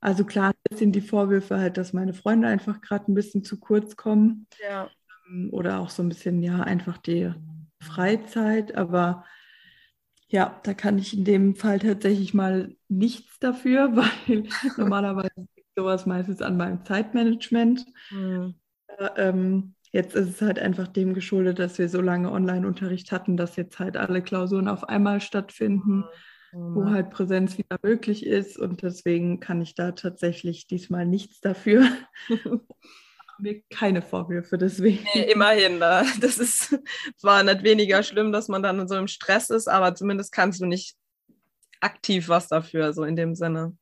also 0.00 0.24
klar 0.24 0.52
sind 0.72 0.92
die 0.92 1.02
Vorwürfe 1.02 1.58
halt, 1.58 1.76
dass 1.76 1.92
meine 1.92 2.14
Freunde 2.14 2.48
einfach 2.48 2.80
gerade 2.80 3.12
ein 3.12 3.14
bisschen 3.14 3.44
zu 3.44 3.60
kurz 3.60 3.96
kommen. 3.96 4.46
Ja. 4.62 4.90
Ähm, 5.28 5.50
oder 5.52 5.80
auch 5.80 5.90
so 5.90 6.02
ein 6.02 6.08
bisschen, 6.08 6.42
ja, 6.42 6.60
einfach 6.60 6.96
die 6.96 7.34
Freizeit, 7.80 8.74
aber 8.74 9.26
ja, 10.30 10.60
da 10.62 10.74
kann 10.74 10.98
ich 10.98 11.16
in 11.16 11.24
dem 11.24 11.56
Fall 11.56 11.80
tatsächlich 11.80 12.34
mal 12.34 12.76
nichts 12.88 13.38
dafür, 13.40 13.96
weil 14.28 14.44
normalerweise 14.76 15.30
liegt 15.56 15.68
sowas 15.76 16.06
meistens 16.06 16.40
an 16.40 16.56
meinem 16.56 16.84
Zeitmanagement. 16.84 17.84
Mhm. 18.10 18.54
Äh, 18.86 19.08
ähm, 19.16 19.74
jetzt 19.92 20.14
ist 20.14 20.28
es 20.28 20.42
halt 20.42 20.58
einfach 20.58 20.86
dem 20.88 21.14
geschuldet, 21.14 21.58
dass 21.58 21.78
wir 21.78 21.88
so 21.88 22.00
lange 22.00 22.30
Online-Unterricht 22.30 23.10
hatten, 23.10 23.36
dass 23.36 23.56
jetzt 23.56 23.78
halt 23.78 23.96
alle 23.96 24.22
Klausuren 24.22 24.68
auf 24.68 24.88
einmal 24.88 25.20
stattfinden, 25.20 26.04
mhm. 26.52 26.74
wo 26.74 26.90
halt 26.90 27.10
Präsenz 27.10 27.58
wieder 27.58 27.78
möglich 27.82 28.24
ist. 28.24 28.56
Und 28.56 28.82
deswegen 28.82 29.40
kann 29.40 29.60
ich 29.60 29.74
da 29.74 29.92
tatsächlich 29.92 30.68
diesmal 30.68 31.06
nichts 31.06 31.40
dafür. 31.40 31.84
mir 33.42 33.62
keine 33.70 34.02
Vorwürfe 34.02 34.58
deswegen. 34.58 35.06
Nee, 35.14 35.32
immerhin, 35.32 35.80
das 35.80 36.38
ist 36.38 36.78
zwar 37.16 37.42
nicht 37.42 37.62
weniger 37.62 38.02
schlimm, 38.02 38.32
dass 38.32 38.48
man 38.48 38.62
dann 38.62 38.86
so 38.88 38.96
im 38.96 39.08
Stress 39.08 39.50
ist, 39.50 39.68
aber 39.68 39.94
zumindest 39.94 40.32
kannst 40.32 40.60
du 40.60 40.66
nicht 40.66 40.96
aktiv 41.80 42.28
was 42.28 42.48
dafür, 42.48 42.92
so 42.92 43.04
in 43.04 43.16
dem 43.16 43.34
Sinne. 43.34 43.76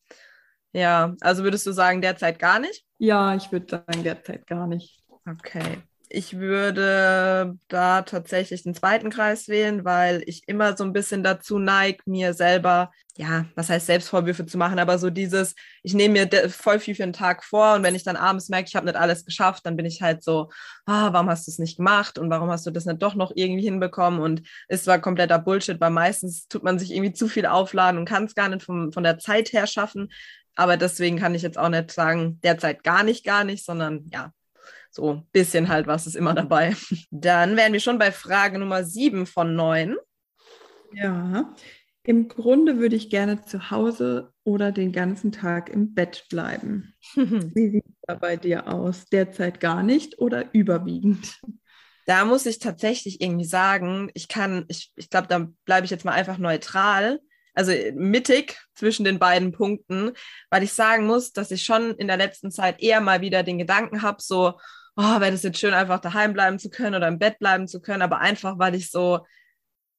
Ja, 0.72 1.14
also 1.20 1.44
würdest 1.44 1.66
du 1.66 1.72
sagen, 1.72 2.02
derzeit 2.02 2.38
gar 2.38 2.58
nicht? 2.58 2.84
Ja, 2.98 3.34
ich 3.34 3.50
würde 3.50 3.66
sagen, 3.86 4.04
derzeit 4.04 4.46
gar 4.46 4.66
nicht. 4.66 5.02
Okay. 5.26 5.82
Ich 6.10 6.38
würde 6.38 7.58
da 7.68 8.00
tatsächlich 8.02 8.62
den 8.62 8.74
zweiten 8.74 9.10
Kreis 9.10 9.46
wählen, 9.48 9.84
weil 9.84 10.22
ich 10.24 10.42
immer 10.46 10.74
so 10.74 10.84
ein 10.84 10.94
bisschen 10.94 11.22
dazu 11.22 11.58
neige, 11.58 11.98
mir 12.06 12.32
selber, 12.32 12.90
ja, 13.18 13.44
was 13.54 13.68
heißt 13.68 13.86
Selbstvorwürfe 13.86 14.46
zu 14.46 14.56
machen, 14.56 14.78
aber 14.78 14.96
so 14.98 15.10
dieses, 15.10 15.54
ich 15.82 15.92
nehme 15.92 16.26
mir 16.30 16.48
voll 16.48 16.78
viel 16.78 16.94
für 16.94 17.02
den 17.02 17.12
Tag 17.12 17.44
vor 17.44 17.74
und 17.74 17.82
wenn 17.82 17.94
ich 17.94 18.04
dann 18.04 18.16
abends 18.16 18.48
merke, 18.48 18.68
ich 18.68 18.76
habe 18.76 18.86
nicht 18.86 18.96
alles 18.96 19.26
geschafft, 19.26 19.66
dann 19.66 19.76
bin 19.76 19.84
ich 19.84 20.00
halt 20.00 20.22
so, 20.22 20.50
ah, 20.86 21.12
warum 21.12 21.28
hast 21.28 21.46
du 21.46 21.50
es 21.50 21.58
nicht 21.58 21.76
gemacht 21.76 22.18
und 22.18 22.30
warum 22.30 22.48
hast 22.50 22.64
du 22.66 22.70
das 22.70 22.86
nicht 22.86 23.02
doch 23.02 23.14
noch 23.14 23.32
irgendwie 23.34 23.64
hinbekommen 23.64 24.20
und 24.20 24.42
es 24.68 24.86
war 24.86 25.00
kompletter 25.00 25.38
Bullshit, 25.38 25.78
weil 25.78 25.90
meistens 25.90 26.48
tut 26.48 26.62
man 26.62 26.78
sich 26.78 26.90
irgendwie 26.90 27.12
zu 27.12 27.28
viel 27.28 27.44
aufladen 27.44 27.98
und 27.98 28.08
kann 28.08 28.24
es 28.24 28.34
gar 28.34 28.48
nicht 28.48 28.62
vom, 28.62 28.92
von 28.92 29.02
der 29.02 29.18
Zeit 29.18 29.52
her 29.52 29.66
schaffen. 29.66 30.10
Aber 30.54 30.76
deswegen 30.76 31.18
kann 31.18 31.34
ich 31.34 31.42
jetzt 31.42 31.58
auch 31.58 31.68
nicht 31.68 31.92
sagen, 31.92 32.40
derzeit 32.42 32.82
gar 32.82 33.04
nicht, 33.04 33.24
gar 33.24 33.44
nicht, 33.44 33.64
sondern 33.64 34.06
ja, 34.12 34.32
so 34.98 35.12
ein 35.12 35.26
bisschen 35.32 35.68
halt 35.68 35.86
was 35.86 36.06
ist 36.06 36.16
immer 36.16 36.34
dabei. 36.34 36.74
Dann 37.10 37.56
wären 37.56 37.72
wir 37.72 37.80
schon 37.80 37.98
bei 37.98 38.10
Frage 38.10 38.58
Nummer 38.58 38.82
sieben 38.82 39.26
von 39.26 39.54
neun. 39.54 39.96
Ja, 40.92 41.54
im 42.02 42.28
Grunde 42.28 42.78
würde 42.78 42.96
ich 42.96 43.10
gerne 43.10 43.44
zu 43.44 43.70
Hause 43.70 44.32
oder 44.42 44.72
den 44.72 44.92
ganzen 44.92 45.30
Tag 45.30 45.68
im 45.68 45.94
Bett 45.94 46.24
bleiben. 46.30 46.94
Wie 47.14 47.70
sieht 47.70 47.84
es 47.86 47.94
da 48.06 48.14
bei 48.14 48.36
dir 48.36 48.66
aus? 48.66 49.04
Derzeit 49.06 49.60
gar 49.60 49.82
nicht 49.82 50.18
oder 50.18 50.52
überwiegend? 50.52 51.40
Da 52.06 52.24
muss 52.24 52.46
ich 52.46 52.58
tatsächlich 52.58 53.20
irgendwie 53.20 53.44
sagen, 53.44 54.10
ich 54.14 54.26
kann, 54.26 54.64
ich, 54.68 54.90
ich 54.96 55.10
glaube, 55.10 55.28
da 55.28 55.48
bleibe 55.64 55.84
ich 55.84 55.90
jetzt 55.90 56.04
mal 56.04 56.12
einfach 56.12 56.38
neutral, 56.38 57.20
also 57.54 57.72
mittig 57.94 58.56
zwischen 58.74 59.04
den 59.04 59.18
beiden 59.18 59.52
Punkten, 59.52 60.12
weil 60.48 60.62
ich 60.62 60.72
sagen 60.72 61.06
muss, 61.06 61.32
dass 61.32 61.50
ich 61.50 61.62
schon 61.62 61.94
in 61.96 62.06
der 62.06 62.16
letzten 62.16 62.50
Zeit 62.50 62.80
eher 62.80 63.00
mal 63.00 63.20
wieder 63.20 63.42
den 63.42 63.58
Gedanken 63.58 64.00
habe, 64.00 64.22
so, 64.22 64.54
oh, 64.98 65.20
wäre 65.20 65.30
das 65.30 65.44
jetzt 65.44 65.60
schön, 65.60 65.74
einfach 65.74 66.00
daheim 66.00 66.32
bleiben 66.32 66.58
zu 66.58 66.70
können 66.70 66.96
oder 66.96 67.08
im 67.08 67.18
Bett 67.18 67.38
bleiben 67.38 67.68
zu 67.68 67.80
können, 67.80 68.02
aber 68.02 68.18
einfach, 68.18 68.58
weil 68.58 68.74
ich 68.74 68.90
so, 68.90 69.20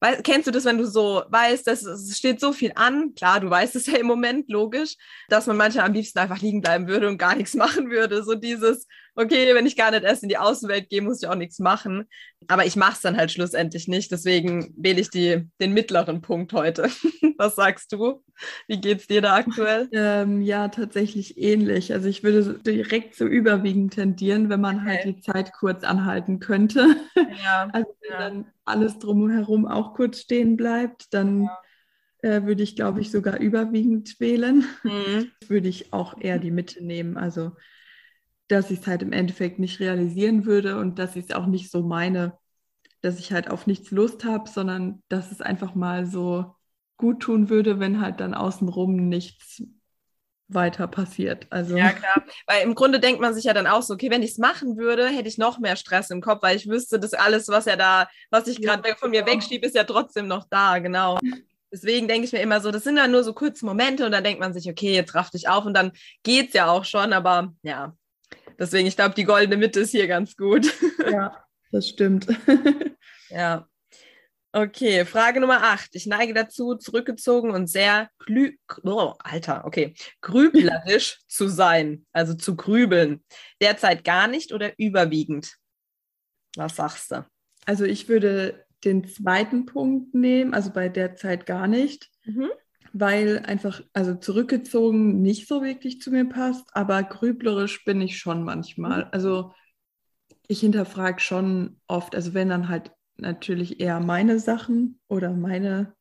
Weißt, 0.02 0.24
kennst 0.24 0.48
du 0.48 0.52
das, 0.52 0.64
wenn 0.64 0.78
du 0.78 0.86
so 0.86 1.24
weißt, 1.28 1.68
dass 1.68 1.84
es 1.84 2.18
steht 2.18 2.40
so 2.40 2.54
viel 2.54 2.72
an? 2.76 3.14
Klar, 3.16 3.42
du 3.42 3.50
weißt 3.50 3.76
es 3.76 3.86
ja 3.88 3.98
im 3.98 4.08
Moment, 4.08 4.50
logisch, 4.50 4.96
dass 5.28 5.48
man 5.48 5.58
manchmal 5.58 5.86
am 5.86 5.94
liebsten 5.94 6.20
einfach 6.20 6.40
liegen 6.40 6.62
bleiben 6.62 6.88
würde 6.88 7.08
und 7.08 7.18
gar 7.18 7.36
nichts 7.36 7.54
machen 7.56 7.90
würde. 7.90 8.24
So 8.24 8.36
dieses, 8.36 8.88
okay, 9.20 9.54
wenn 9.54 9.66
ich 9.66 9.76
gar 9.76 9.92
nicht 9.92 10.04
erst 10.04 10.24
in 10.24 10.30
die 10.30 10.38
Außenwelt 10.38 10.90
gehe, 10.90 11.02
muss 11.02 11.22
ich 11.22 11.28
auch 11.28 11.36
nichts 11.36 11.60
machen. 11.60 12.06
Aber 12.48 12.66
ich 12.66 12.76
mache 12.76 12.94
es 12.94 13.02
dann 13.02 13.18
halt 13.18 13.32
schlussendlich 13.32 13.88
nicht. 13.88 14.12
Deswegen 14.12 14.74
wähle 14.78 15.02
ich 15.02 15.10
die, 15.10 15.48
den 15.60 15.74
mittleren 15.74 16.22
Punkt 16.22 16.54
heute. 16.54 16.84
Was 17.38 17.56
sagst 17.56 17.92
du? 17.92 18.24
Wie 18.68 18.80
geht 18.80 19.00
es 19.00 19.08
dir 19.08 19.22
da 19.22 19.36
aktuell? 19.36 19.90
Ähm, 19.92 20.42
ja, 20.42 20.70
tatsächlich 20.70 21.38
ähnlich. 21.38 21.92
Also 21.94 22.08
ich 22.08 22.24
würde 22.24 22.60
direkt 22.60 23.16
so 23.16 23.26
überwiegend 23.26 23.94
tendieren, 23.94 24.50
wenn 24.50 24.62
man 24.62 24.86
halt 24.86 25.00
okay. 25.00 25.06
halt 25.06 25.18
die 25.18 25.22
Zeit 25.22 25.54
kurz 25.54 25.84
anhalten 25.84 26.40
könnte. 26.40 26.96
Ja, 27.44 27.70
also 27.72 27.96
wenn 28.02 28.12
ja. 28.12 28.18
dann 28.18 28.46
alles 28.66 28.98
drumherum 29.00 29.66
auch 29.66 29.94
kurz 29.94 30.22
stehen 30.22 30.58
bleibt, 30.58 31.14
dann 31.14 31.44
ja. 32.24 32.30
äh, 32.30 32.46
würde 32.46 32.64
ich, 32.64 32.76
glaube 32.76 33.02
ich, 33.02 33.12
sogar 33.12 33.40
überwiegend 33.40 34.20
wählen. 34.20 34.66
Mhm. 34.84 35.32
Würde 35.48 35.68
ich 35.68 35.94
auch 35.94 36.20
eher 36.20 36.40
die 36.40 36.52
Mitte 36.52 36.84
nehmen. 36.84 37.18
Also 37.18 37.52
dass 38.50 38.72
ich 38.72 38.82
es 38.82 38.88
halt 38.88 39.02
im 39.02 39.14
Endeffekt 39.14 39.60
nicht 39.60 39.80
realisieren 39.80 40.46
würde 40.46 40.78
und 40.78 41.00
dass 41.00 41.16
ich 41.16 41.26
es 41.30 41.36
auch 41.36 41.46
nicht 41.46 41.72
so 41.72 41.82
meine, 41.82 42.38
dass 43.02 43.20
ich 43.20 43.32
halt 43.32 43.50
auf 43.50 43.68
nichts 43.68 43.92
Lust 43.92 44.26
habe, 44.26 44.50
sondern 44.50 45.02
dass 45.08 45.32
es 45.32 45.40
einfach 45.40 45.76
mal 45.76 46.06
so 46.06 46.56
gut 46.98 47.22
tun 47.22 47.50
würde, 47.50 47.80
wenn 47.80 48.02
halt 48.02 48.20
dann 48.20 48.34
außenrum 48.34 49.08
nichts 49.08 49.64
weiter 50.50 50.88
passiert. 50.88 51.46
Also 51.52 51.78
ja, 51.78 51.92
klar. 51.92 52.24
Weil 52.48 52.64
im 52.64 52.74
Grunde 52.74 53.00
denkt 53.00 53.22
man 53.22 53.36
sich 53.36 53.46
ja 53.46 53.54
dann 53.54 53.68
auch 53.68 53.84
so, 53.84 53.94
okay, 53.94 54.10
wenn 54.10 54.24
ich 54.24 54.32
es 54.32 54.38
machen 54.40 54.78
würde, 54.78 55.08
hätte 55.08 55.30
ich 55.30 55.38
noch 55.38 55.60
mehr 55.60 55.76
Stress 55.76 56.10
im 56.10 56.22
Kopf, 56.22 56.42
weil 56.42 56.58
ich 56.58 56.68
wüsste, 56.68 57.00
dass 57.00 57.14
alles, 57.14 57.48
was 57.48 57.66
ja 57.66 57.76
da, 57.76 58.10
was 58.32 58.48
ich 58.48 58.60
gerade 58.60 58.90
ja, 58.90 58.96
von 58.96 59.12
mir 59.12 59.22
genau. 59.22 59.34
wegschiebe, 59.34 59.66
ist 59.68 59.76
ja 59.76 59.84
trotzdem 59.84 60.28
noch 60.28 60.48
da, 60.50 60.80
genau. 60.80 61.20
Deswegen 61.72 62.08
denke 62.08 62.26
ich 62.26 62.34
mir 62.34 62.42
immer 62.42 62.62
so, 62.62 62.72
das 62.72 62.84
sind 62.84 62.96
dann 62.96 63.12
nur 63.12 63.24
so 63.24 63.34
kurze 63.34 63.64
Momente 63.64 64.04
und 64.06 64.12
dann 64.12 64.24
denkt 64.24 64.40
man 64.40 64.54
sich, 64.54 64.68
okay, 64.68 64.96
jetzt 64.96 65.14
raff 65.14 65.30
dich 65.30 65.48
auf 65.48 65.66
und 65.66 65.76
dann 65.76 65.92
geht 66.24 66.48
es 66.48 66.54
ja 66.54 66.68
auch 66.68 66.84
schon, 66.84 67.14
aber 67.14 67.54
ja, 67.62 67.94
Deswegen, 68.60 68.88
ich 68.88 68.96
glaube, 68.98 69.16
die 69.16 69.24
goldene 69.24 69.58
Mitte 69.58 69.80
ist 69.80 69.92
hier 69.92 70.08
ganz 70.08 70.36
gut. 70.36 70.72
Ja, 71.10 71.44
das 71.72 71.88
stimmt. 71.90 72.28
ja. 73.30 73.68
Okay, 74.52 75.06
Frage 75.06 75.40
Nummer 75.40 75.64
8. 75.64 75.96
Ich 75.96 76.06
neige 76.06 76.34
dazu, 76.34 76.76
zurückgezogen 76.76 77.52
und 77.52 77.68
sehr 77.68 78.10
glü 78.20 78.58
oh, 78.84 79.14
Alter, 79.20 79.66
okay, 79.66 79.96
grüblerisch 80.22 81.20
zu 81.28 81.48
sein, 81.48 82.06
also 82.12 82.36
zu 82.36 82.56
grübeln. 82.56 83.24
Derzeit 83.62 84.04
gar 84.04 84.28
nicht 84.28 84.52
oder 84.52 84.78
überwiegend? 84.78 85.56
Was 86.56 86.76
sagst 86.76 87.12
du? 87.12 87.26
Also 87.66 87.86
ich 87.86 88.08
würde 88.08 88.66
den 88.84 89.08
zweiten 89.08 89.66
Punkt 89.66 90.14
nehmen, 90.14 90.54
also 90.54 90.72
bei 90.72 90.90
derzeit 90.90 91.46
gar 91.46 91.68
nicht. 91.68 92.10
Mhm 92.24 92.52
weil 92.94 93.40
einfach, 93.46 93.82
also 93.94 94.16
zurückgezogen 94.16 95.22
nicht 95.22 95.48
so 95.48 95.64
wirklich 95.64 96.02
zu 96.02 96.12
mir 96.12 96.26
passt, 96.26 96.66
aber 96.74 97.04
grüblerisch 97.04 97.86
bin 97.86 98.02
ich 98.02 98.18
schon 98.18 98.44
manchmal. 98.44 99.06
Also 99.06 99.54
ich 100.48 100.62
hinterfrage 100.62 101.20
schon 101.20 101.80
oft, 101.88 102.16
also 102.16 102.34
wenn 102.34 102.50
dann 102.50 102.70
halt 102.70 102.92
natürlich 103.18 103.80
eher 103.80 104.00
meine 104.00 104.40
Sachen 104.40 105.00
oder 105.08 105.32
meine 105.32 105.94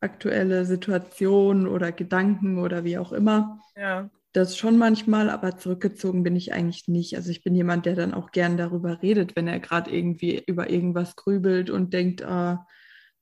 aktuelle 0.00 0.64
Situation 0.64 1.66
oder 1.66 1.92
Gedanken 1.92 2.58
oder 2.58 2.84
wie 2.84 2.98
auch 2.98 3.12
immer. 3.12 3.60
Ja. 3.76 4.10
Das 4.32 4.56
schon 4.56 4.78
manchmal, 4.78 5.28
aber 5.28 5.58
zurückgezogen 5.58 6.22
bin 6.22 6.36
ich 6.36 6.52
eigentlich 6.52 6.86
nicht. 6.86 7.16
Also 7.16 7.30
ich 7.30 7.42
bin 7.42 7.54
jemand, 7.54 7.84
der 7.84 7.96
dann 7.96 8.14
auch 8.14 8.30
gern 8.30 8.56
darüber 8.56 9.02
redet, 9.02 9.34
wenn 9.34 9.48
er 9.48 9.58
gerade 9.58 9.90
irgendwie 9.90 10.42
über 10.46 10.70
irgendwas 10.70 11.16
grübelt 11.16 11.68
und 11.68 11.92
denkt, 11.92 12.22
ah, 12.22 12.66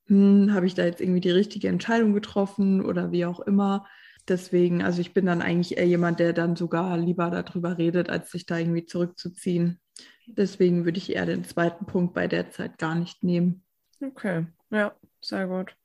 hm, 0.09 0.53
habe 0.53 0.65
ich 0.65 0.73
da 0.73 0.83
jetzt 0.83 1.01
irgendwie 1.01 1.21
die 1.21 1.29
richtige 1.29 1.67
Entscheidung 1.67 2.13
getroffen 2.13 2.83
oder 2.83 3.11
wie 3.11 3.25
auch 3.25 3.39
immer. 3.39 3.87
Deswegen, 4.27 4.83
also 4.83 5.01
ich 5.01 5.13
bin 5.13 5.25
dann 5.25 5.41
eigentlich 5.41 5.77
eher 5.77 5.87
jemand, 5.87 6.19
der 6.19 6.33
dann 6.33 6.55
sogar 6.55 6.97
lieber 6.97 7.29
darüber 7.29 7.77
redet, 7.77 8.09
als 8.09 8.31
sich 8.31 8.45
da 8.45 8.57
irgendwie 8.57 8.85
zurückzuziehen. 8.85 9.79
Deswegen 10.27 10.85
würde 10.85 10.97
ich 10.97 11.11
eher 11.13 11.25
den 11.25 11.43
zweiten 11.43 11.85
Punkt 11.85 12.13
bei 12.13 12.27
der 12.27 12.49
Zeit 12.49 12.77
gar 12.77 12.95
nicht 12.95 13.23
nehmen. 13.23 13.63
Okay, 14.01 14.45
ja, 14.71 14.93
sehr 15.21 15.47
gut. 15.47 15.75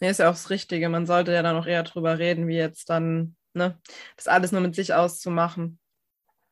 Nee, 0.00 0.10
ist 0.10 0.18
ja 0.18 0.28
auch 0.28 0.34
das 0.34 0.50
Richtige. 0.50 0.88
Man 0.88 1.06
sollte 1.06 1.32
ja 1.32 1.42
dann 1.42 1.56
auch 1.56 1.66
eher 1.66 1.82
drüber 1.82 2.18
reden, 2.18 2.48
wie 2.48 2.56
jetzt 2.56 2.90
dann, 2.90 3.36
ne, 3.54 3.78
das 4.16 4.28
alles 4.28 4.52
nur 4.52 4.60
mit 4.60 4.74
sich 4.74 4.94
auszumachen. 4.94 5.78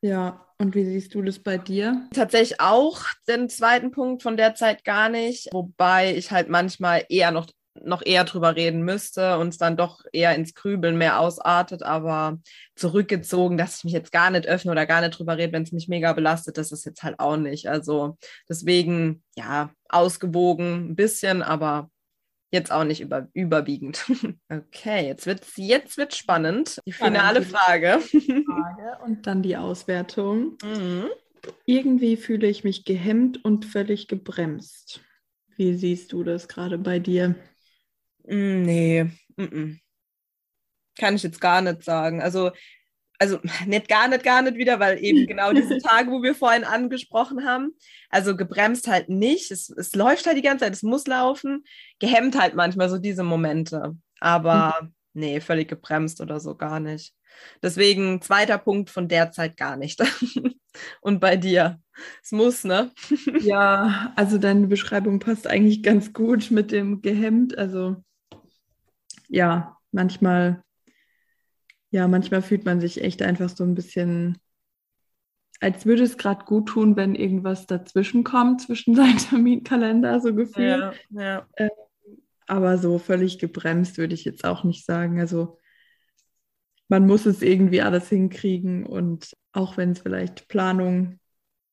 Ja, 0.02 0.44
und 0.58 0.74
wie 0.74 0.84
siehst 0.84 1.14
du 1.14 1.22
das 1.22 1.38
bei 1.38 1.58
dir? 1.58 2.08
Tatsächlich 2.12 2.60
auch 2.60 3.02
den 3.28 3.48
zweiten 3.48 3.92
Punkt 3.92 4.22
von 4.22 4.36
der 4.36 4.54
Zeit 4.54 4.84
gar 4.84 5.08
nicht, 5.08 5.48
wobei 5.52 6.14
ich 6.16 6.32
halt 6.32 6.48
manchmal 6.48 7.04
eher 7.08 7.30
noch, 7.30 7.46
noch 7.80 8.02
eher 8.04 8.24
drüber 8.24 8.56
reden 8.56 8.82
müsste 8.82 9.38
und 9.38 9.48
es 9.48 9.58
dann 9.58 9.76
doch 9.76 10.00
eher 10.12 10.34
ins 10.34 10.54
Grübeln 10.54 10.98
mehr 10.98 11.20
ausartet, 11.20 11.84
aber 11.84 12.38
zurückgezogen, 12.74 13.56
dass 13.56 13.78
ich 13.78 13.84
mich 13.84 13.92
jetzt 13.92 14.10
gar 14.10 14.30
nicht 14.30 14.46
öffne 14.46 14.72
oder 14.72 14.86
gar 14.86 15.00
nicht 15.02 15.16
drüber 15.16 15.38
rede, 15.38 15.52
wenn 15.52 15.62
es 15.62 15.72
mich 15.72 15.86
mega 15.86 16.12
belastet, 16.12 16.58
das 16.58 16.72
ist 16.72 16.84
jetzt 16.84 17.04
halt 17.04 17.20
auch 17.20 17.36
nicht. 17.36 17.68
Also 17.68 18.18
deswegen, 18.48 19.22
ja, 19.36 19.70
ausgewogen 19.88 20.90
ein 20.90 20.96
bisschen, 20.96 21.42
aber 21.42 21.91
Jetzt 22.52 22.70
auch 22.70 22.84
nicht 22.84 23.00
über, 23.00 23.28
überwiegend. 23.32 24.04
Okay, 24.50 25.06
jetzt 25.06 25.24
wird 25.24 25.40
es 25.40 25.56
jetzt 25.56 25.96
wird's 25.96 26.18
spannend. 26.18 26.78
Die 26.84 26.92
finale 26.92 27.40
Frage. 27.40 27.98
Frage. 28.10 28.98
Und 29.02 29.26
dann 29.26 29.42
die 29.42 29.56
Auswertung. 29.56 30.58
Mhm. 30.62 31.06
Irgendwie 31.64 32.18
fühle 32.18 32.46
ich 32.46 32.62
mich 32.62 32.84
gehemmt 32.84 33.42
und 33.42 33.64
völlig 33.64 34.08
gebremst. 34.08 35.00
Wie 35.56 35.74
siehst 35.74 36.12
du 36.12 36.22
das 36.22 36.48
gerade 36.48 36.76
bei 36.76 36.98
dir? 36.98 37.34
Mm, 38.24 38.62
nee, 38.62 39.04
mm 39.36 39.42
-mm. 39.42 39.78
kann 40.98 41.14
ich 41.14 41.22
jetzt 41.22 41.40
gar 41.40 41.62
nicht 41.62 41.82
sagen. 41.82 42.20
Also 42.20 42.50
also 43.22 43.38
nicht 43.66 43.88
gar 43.88 44.08
nicht, 44.08 44.24
gar 44.24 44.42
nicht 44.42 44.56
wieder, 44.56 44.80
weil 44.80 45.02
eben 45.02 45.26
genau 45.28 45.52
diese 45.52 45.78
Tage, 45.78 46.10
wo 46.10 46.22
wir 46.22 46.34
vorhin 46.34 46.64
angesprochen 46.64 47.44
haben, 47.46 47.72
also 48.10 48.36
gebremst 48.36 48.88
halt 48.88 49.08
nicht, 49.08 49.50
es, 49.50 49.70
es 49.70 49.94
läuft 49.94 50.26
halt 50.26 50.36
die 50.36 50.42
ganze 50.42 50.64
Zeit, 50.64 50.74
es 50.74 50.82
muss 50.82 51.06
laufen, 51.06 51.64
gehemmt 52.00 52.38
halt 52.38 52.54
manchmal 52.54 52.88
so 52.88 52.98
diese 52.98 53.22
Momente, 53.22 53.96
aber 54.20 54.74
mhm. 54.82 54.94
nee, 55.14 55.40
völlig 55.40 55.68
gebremst 55.68 56.20
oder 56.20 56.40
so 56.40 56.56
gar 56.56 56.80
nicht. 56.80 57.14
Deswegen 57.62 58.20
zweiter 58.20 58.58
Punkt 58.58 58.90
von 58.90 59.08
der 59.08 59.30
Zeit 59.30 59.56
gar 59.56 59.76
nicht. 59.76 60.00
Und 61.00 61.20
bei 61.20 61.36
dir? 61.36 61.80
Es 62.22 62.32
muss, 62.32 62.64
ne? 62.64 62.90
ja, 63.40 64.12
also 64.16 64.36
deine 64.36 64.66
Beschreibung 64.66 65.18
passt 65.18 65.46
eigentlich 65.46 65.82
ganz 65.82 66.12
gut 66.12 66.50
mit 66.50 66.72
dem 66.72 67.00
gehemmt. 67.00 67.56
Also 67.56 67.96
ja, 69.28 69.78
manchmal 69.92 70.62
ja, 71.92 72.08
manchmal 72.08 72.40
fühlt 72.40 72.64
man 72.64 72.80
sich 72.80 73.02
echt 73.02 73.22
einfach 73.22 73.50
so 73.50 73.64
ein 73.64 73.74
bisschen, 73.74 74.38
als 75.60 75.84
würde 75.84 76.02
es 76.02 76.16
gerade 76.16 76.46
gut 76.46 76.70
tun, 76.70 76.96
wenn 76.96 77.14
irgendwas 77.14 77.66
dazwischen 77.66 78.24
kommt, 78.24 78.62
zwischen 78.62 78.94
seinem 78.96 79.18
Terminkalender, 79.18 80.18
so 80.20 80.34
gefühlt. 80.34 80.94
Ja, 81.10 81.22
ja. 81.22 81.46
Ähm, 81.56 81.70
aber 82.46 82.78
so 82.78 82.98
völlig 82.98 83.38
gebremst 83.38 83.98
würde 83.98 84.14
ich 84.14 84.24
jetzt 84.24 84.44
auch 84.44 84.64
nicht 84.64 84.86
sagen. 84.86 85.20
Also 85.20 85.58
man 86.88 87.06
muss 87.06 87.26
es 87.26 87.42
irgendwie 87.42 87.82
alles 87.82 88.08
hinkriegen 88.08 88.84
und 88.86 89.36
auch 89.52 89.76
wenn 89.76 89.92
es 89.92 90.00
vielleicht 90.00 90.48
Planung 90.48 91.18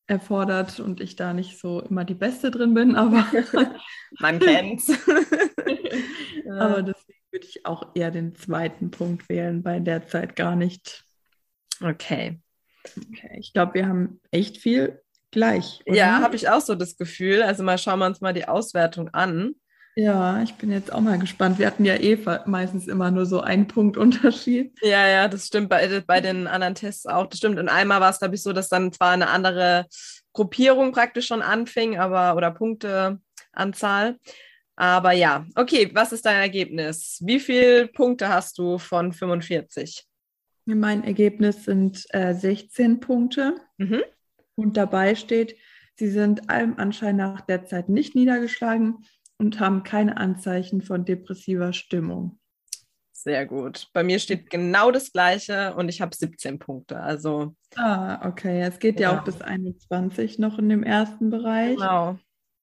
erfordert 0.05 0.81
und 0.81 0.99
ich 0.99 1.15
da 1.15 1.33
nicht 1.33 1.59
so 1.59 1.81
immer 1.81 2.03
die 2.03 2.13
Beste 2.13 2.51
drin 2.51 2.73
bin, 2.73 2.95
aber 2.95 3.25
man 4.19 4.39
kennt's. 4.39 4.91
aber 6.49 6.83
deswegen 6.83 7.18
würde 7.31 7.45
ich 7.45 7.65
auch 7.65 7.95
eher 7.95 8.11
den 8.11 8.35
zweiten 8.35 8.91
Punkt 8.91 9.29
wählen, 9.29 9.63
bei 9.63 9.79
der 9.79 10.07
Zeit 10.07 10.35
gar 10.35 10.55
nicht. 10.55 11.03
Okay. 11.81 12.39
Okay, 12.97 13.37
ich 13.39 13.53
glaube, 13.53 13.75
wir 13.75 13.87
haben 13.87 14.19
echt 14.31 14.57
viel 14.57 15.01
gleich. 15.31 15.81
Oder? 15.85 15.95
Ja, 15.95 16.21
habe 16.21 16.35
ich 16.35 16.49
auch 16.49 16.61
so 16.61 16.75
das 16.75 16.97
Gefühl. 16.97 17.41
Also 17.41 17.63
mal 17.63 17.77
schauen 17.77 17.99
wir 17.99 18.05
uns 18.05 18.21
mal 18.21 18.33
die 18.33 18.47
Auswertung 18.47 19.09
an. 19.09 19.55
Ja, 19.95 20.41
ich 20.41 20.53
bin 20.55 20.71
jetzt 20.71 20.93
auch 20.93 21.01
mal 21.01 21.19
gespannt. 21.19 21.59
Wir 21.59 21.67
hatten 21.67 21.83
ja 21.83 21.95
eh 21.95 22.17
meistens 22.45 22.87
immer 22.87 23.11
nur 23.11 23.25
so 23.25 23.41
einen 23.41 23.67
Punkt 23.67 23.97
Unterschied. 23.97 24.73
Ja, 24.81 25.07
ja, 25.07 25.27
das 25.27 25.47
stimmt 25.47 25.69
bei, 25.69 26.01
bei 26.05 26.21
den 26.21 26.47
anderen 26.47 26.75
Tests 26.75 27.05
auch. 27.05 27.27
Das 27.27 27.39
stimmt. 27.39 27.59
Und 27.59 27.67
einmal 27.67 27.99
war 27.99 28.09
es, 28.09 28.19
glaube 28.19 28.35
ich, 28.35 28.41
so, 28.41 28.53
dass 28.53 28.69
dann 28.69 28.93
zwar 28.93 29.11
eine 29.11 29.27
andere 29.27 29.87
Gruppierung 30.31 30.93
praktisch 30.93 31.27
schon 31.27 31.41
anfing, 31.41 31.99
aber 31.99 32.35
oder 32.37 32.51
Punkteanzahl. 32.51 34.17
Aber 34.79 35.11
ja, 35.11 35.45
okay, 35.55 35.91
was 35.93 36.13
ist 36.13 36.25
dein 36.25 36.37
Ergebnis? 36.37 37.21
Wie 37.21 37.41
viele 37.41 37.89
Punkte 37.89 38.29
hast 38.29 38.57
du 38.57 38.77
von 38.77 39.11
45? 39.11 40.05
Mein 40.65 41.03
Ergebnis 41.03 41.65
sind 41.65 42.05
äh, 42.11 42.33
16 42.33 43.01
Punkte. 43.01 43.55
Mhm. 43.77 44.03
Und 44.55 44.77
dabei 44.77 45.15
steht, 45.15 45.57
sie 45.95 46.07
sind 46.07 46.49
allem 46.49 46.77
Anschein 46.77 47.17
nach 47.17 47.41
derzeit 47.41 47.89
nicht 47.89 48.15
niedergeschlagen 48.15 49.05
und 49.37 49.59
haben 49.59 49.83
keine 49.83 50.15
Anzeichen 50.15 50.81
von 50.81 51.03
depressiver 51.03 51.73
Stimmung. 51.73 52.39
Sehr 53.11 53.45
gut. 53.45 53.89
Bei 53.91 54.05
mir 54.05 54.17
steht 54.17 54.49
genau 54.49 54.91
das 54.91 55.11
Gleiche 55.11 55.75
und 55.75 55.89
ich 55.89 55.99
habe 55.99 56.15
17 56.15 56.57
Punkte. 56.57 57.01
Also. 57.01 57.53
Ah, 57.75 58.25
okay. 58.25 58.61
Es 58.61 58.79
geht 58.79 59.01
ja. 59.01 59.11
ja 59.11 59.19
auch 59.19 59.25
bis 59.25 59.41
21 59.41 60.39
noch 60.39 60.57
in 60.57 60.69
dem 60.69 60.83
ersten 60.83 61.29
Bereich. 61.29 61.75
Genau. 61.75 62.17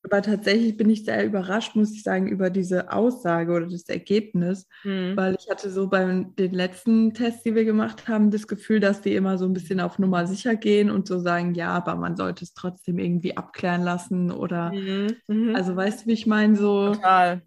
Aber 0.08 0.22
tatsächlich 0.22 0.76
bin 0.76 0.88
ich 0.88 1.04
sehr 1.04 1.26
überrascht, 1.26 1.74
muss 1.74 1.92
ich 1.92 2.04
sagen, 2.04 2.28
über 2.28 2.48
diese 2.48 2.92
Aussage 2.92 3.52
oder 3.52 3.66
das 3.66 3.88
Ergebnis, 3.88 4.68
mhm. 4.84 5.16
weil 5.16 5.36
ich 5.38 5.50
hatte 5.50 5.68
so 5.68 5.88
bei 5.88 6.04
den 6.04 6.52
letzten 6.52 7.12
Tests, 7.12 7.42
die 7.42 7.56
wir 7.56 7.64
gemacht 7.64 8.06
haben, 8.06 8.30
das 8.30 8.46
Gefühl, 8.46 8.78
dass 8.78 9.00
die 9.00 9.16
immer 9.16 9.36
so 9.36 9.46
ein 9.46 9.52
bisschen 9.52 9.80
auf 9.80 9.98
Nummer 9.98 10.28
sicher 10.28 10.54
gehen 10.54 10.90
und 10.90 11.08
so 11.08 11.18
sagen, 11.18 11.54
ja, 11.54 11.70
aber 11.70 11.96
man 11.96 12.16
sollte 12.16 12.44
es 12.44 12.54
trotzdem 12.54 13.00
irgendwie 13.00 13.36
abklären 13.36 13.82
lassen 13.82 14.30
oder, 14.30 14.72
mhm. 14.72 15.16
Mhm. 15.26 15.56
also 15.56 15.74
weißt 15.74 16.02
du, 16.02 16.06
wie 16.06 16.12
ich 16.12 16.26
meine, 16.26 16.54
so, 16.54 16.94
Total. 16.94 17.42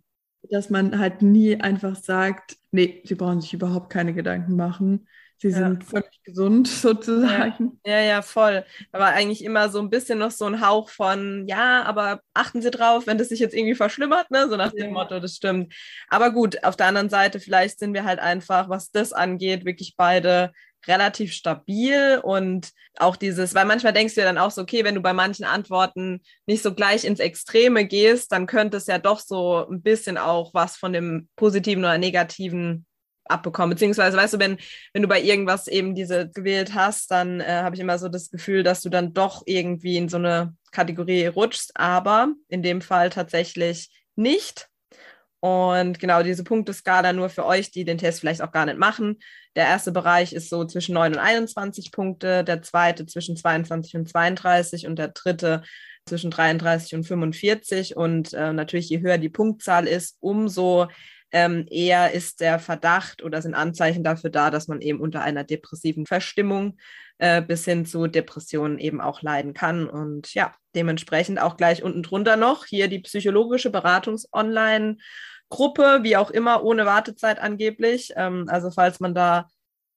dass 0.50 0.70
man 0.70 1.00
halt 1.00 1.22
nie 1.22 1.62
einfach 1.62 1.96
sagt, 1.96 2.58
nee, 2.72 3.02
sie 3.06 3.16
brauchen 3.16 3.40
sich 3.40 3.54
überhaupt 3.54 3.90
keine 3.90 4.14
Gedanken 4.14 4.58
machen. 4.58 5.08
Sie 5.42 5.52
sind 5.52 5.84
ja. 5.84 5.90
völlig 5.90 6.24
gesund 6.24 6.68
sozusagen. 6.68 7.80
Ja. 7.86 7.94
ja, 7.94 8.02
ja, 8.02 8.22
voll. 8.22 8.66
Aber 8.92 9.06
eigentlich 9.06 9.44
immer 9.44 9.70
so 9.70 9.80
ein 9.80 9.90
bisschen 9.90 10.20
noch 10.20 10.32
so 10.32 10.46
ein 10.46 10.66
Hauch 10.66 10.90
von, 10.90 11.48
ja, 11.48 11.84
aber 11.84 12.22
achten 12.34 12.62
Sie 12.62 12.72
drauf, 12.72 13.08
wenn 13.08 13.18
das 13.18 13.30
sich 13.30 13.40
jetzt 13.40 13.56
irgendwie 13.56 13.76
verschlimmert, 13.76 14.30
ne? 14.32 14.50
So 14.50 14.58
nach 14.58 14.74
dem 14.74 14.92
Motto, 14.92 15.20
das 15.20 15.38
stimmt. 15.38 15.74
Aber 16.10 16.32
gut, 16.32 16.64
auf 16.64 16.76
der 16.76 16.88
anderen 16.88 17.10
Seite, 17.10 17.40
vielleicht 17.40 17.80
sind 17.80 17.94
wir 17.94 18.04
halt 18.04 18.20
einfach, 18.20 18.68
was 18.68 18.92
das 18.92 19.14
angeht, 19.14 19.64
wirklich 19.64 19.96
beide 19.96 20.52
relativ 20.88 21.34
stabil 21.34 22.20
und 22.24 22.72
auch 22.98 23.16
dieses, 23.16 23.54
weil 23.54 23.66
manchmal 23.66 23.94
denkst 23.94 24.16
du 24.16 24.22
ja 24.22 24.28
dann 24.28 24.38
auch 24.38 24.52
so, 24.52 24.62
okay, 24.62 24.84
wenn 24.84 24.96
du 24.96 25.02
bei 25.02 25.14
manchen 25.14 25.46
Antworten 25.46 26.22
nicht 26.46 26.64
so 26.64 26.74
gleich 26.74 27.06
ins 27.06 27.20
Extreme 27.20 27.86
gehst, 27.86 28.32
dann 28.32 28.46
könnte 28.46 28.78
es 28.78 28.88
ja 28.88 28.98
doch 28.98 29.20
so 29.20 29.68
ein 29.70 29.82
bisschen 29.82 30.18
auch 30.18 30.54
was 30.54 30.78
von 30.78 30.94
dem 30.94 31.30
Positiven 31.36 31.84
oder 31.84 31.98
Negativen 31.98 32.86
abbekommen. 33.30 33.72
Beziehungsweise, 33.72 34.18
weißt 34.18 34.34
du, 34.34 34.40
wenn, 34.40 34.58
wenn 34.94 35.02
du 35.02 35.08
bei 35.08 35.22
irgendwas 35.22 35.68
eben 35.68 35.96
diese 35.96 36.30
gewählt 36.30 36.74
hast, 36.74 37.12
dann 37.12 37.40
äh, 37.42 37.62
habe 37.64 37.76
ich 37.76 37.82
immer 37.82 37.98
so 37.98 38.10
das 38.10 38.30
Gefühl, 38.30 38.64
dass 38.64 38.82
du 38.82 38.90
dann 38.90 39.14
doch 39.14 39.44
irgendwie 39.46 39.98
in 39.98 40.10
so 40.10 40.18
eine 40.18 40.56
Kategorie 40.72 41.28
rutschst, 41.28 41.72
aber 41.76 42.34
in 42.48 42.64
dem 42.64 42.82
Fall 42.82 43.10
tatsächlich 43.10 43.90
nicht. 44.16 44.70
Und 45.42 46.00
genau 46.00 46.22
diese 46.22 46.44
Punkteskala 46.44 47.14
nur 47.14 47.30
für 47.30 47.46
euch, 47.46 47.72
die 47.72 47.86
den 47.86 47.98
Test 47.98 48.20
vielleicht 48.20 48.42
auch 48.42 48.52
gar 48.52 48.66
nicht 48.66 48.78
machen. 48.78 49.20
Der 49.56 49.66
erste 49.66 49.92
Bereich 49.92 50.34
ist 50.34 50.50
so 50.50 50.66
zwischen 50.66 50.94
9 50.94 51.14
und 51.14 51.20
21 51.20 51.92
Punkte, 51.92 52.44
der 52.44 52.62
zweite 52.62 53.06
zwischen 53.06 53.38
22 53.38 53.96
und 53.96 54.10
32 54.10 54.86
und 54.86 55.00
der 55.00 55.10
dritte 55.10 55.64
zwischen 56.06 56.32
33 56.32 56.96
und 56.96 57.04
45. 57.06 57.96
Und 57.96 58.34
äh, 58.34 58.52
natürlich, 58.52 58.90
je 58.90 59.00
höher 59.00 59.18
die 59.18 59.30
Punktzahl 59.30 59.88
ist, 59.88 60.18
umso 60.20 60.88
ähm, 61.32 61.66
eher 61.70 62.12
ist 62.12 62.42
der 62.42 62.60
Verdacht 62.60 63.24
oder 63.24 63.42
sind 63.42 63.54
Anzeichen 63.54 64.04
dafür 64.04 64.30
da, 64.30 64.52
dass 64.52 64.68
man 64.68 64.82
eben 64.82 65.00
unter 65.00 65.22
einer 65.22 65.44
depressiven 65.44 66.06
Verstimmung 66.06 66.78
äh, 67.20 67.42
bis 67.42 67.66
hin 67.66 67.86
zu 67.86 68.08
Depressionen 68.08 68.80
eben 68.80 69.02
auch 69.02 69.22
leiden 69.22 69.54
kann. 69.54 69.88
Und 69.88 70.34
ja, 70.34 70.54
dementsprechend 70.76 71.42
auch 71.42 71.58
gleich 71.58 71.84
unten 71.84 72.04
drunter 72.04 72.38
noch 72.38 72.66
hier 72.66 72.88
die 72.88 73.00
psychologische 73.00 73.70
Beratungs-Online-Gruppe, 73.70 76.00
wie 76.02 76.18
auch 76.18 76.32
immer, 76.32 76.64
ohne 76.64 76.86
Wartezeit 76.86 77.40
angeblich. 77.40 78.14
Ähm, 78.16 78.46
also 78.50 78.72
falls 78.72 79.00
man 79.00 79.14
da 79.14 79.48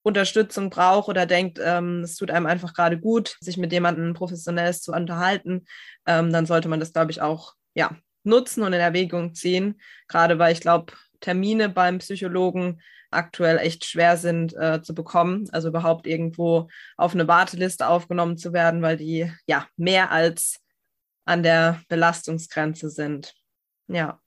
Unterstützung 0.02 0.68
braucht 0.68 1.08
oder 1.08 1.24
denkt, 1.26 1.58
ähm, 1.62 2.02
es 2.02 2.16
tut 2.16 2.30
einem 2.30 2.46
einfach 2.46 2.74
gerade 2.74 2.98
gut, 2.98 3.36
sich 3.40 3.56
mit 3.56 3.72
jemandem 3.72 4.14
professionelles 4.14 4.82
zu 4.82 4.92
unterhalten, 4.92 5.64
ähm, 6.06 6.32
dann 6.32 6.44
sollte 6.44 6.68
man 6.68 6.80
das, 6.80 6.92
glaube 6.92 7.12
ich, 7.12 7.22
auch 7.22 7.54
ja, 7.74 7.96
nutzen 8.24 8.64
und 8.64 8.72
in 8.72 8.80
Erwägung 8.80 9.34
ziehen. 9.34 9.80
Gerade 10.08 10.38
weil 10.38 10.52
ich 10.52 10.60
glaube, 10.60 10.92
Termine 11.22 11.70
beim 11.70 11.98
Psychologen 11.98 12.82
aktuell 13.10 13.58
echt 13.58 13.84
schwer 13.84 14.16
sind 14.16 14.54
äh, 14.54 14.82
zu 14.82 14.94
bekommen. 14.94 15.48
Also 15.52 15.68
überhaupt 15.68 16.06
irgendwo 16.06 16.68
auf 16.96 17.14
eine 17.14 17.28
Warteliste 17.28 17.86
aufgenommen 17.86 18.36
zu 18.36 18.52
werden, 18.52 18.82
weil 18.82 18.96
die 18.96 19.32
ja 19.46 19.66
mehr 19.76 20.10
als 20.10 20.60
an 21.24 21.42
der 21.42 21.80
Belastungsgrenze 21.88 22.90
sind. 22.90 23.34
Ja. 23.88 24.20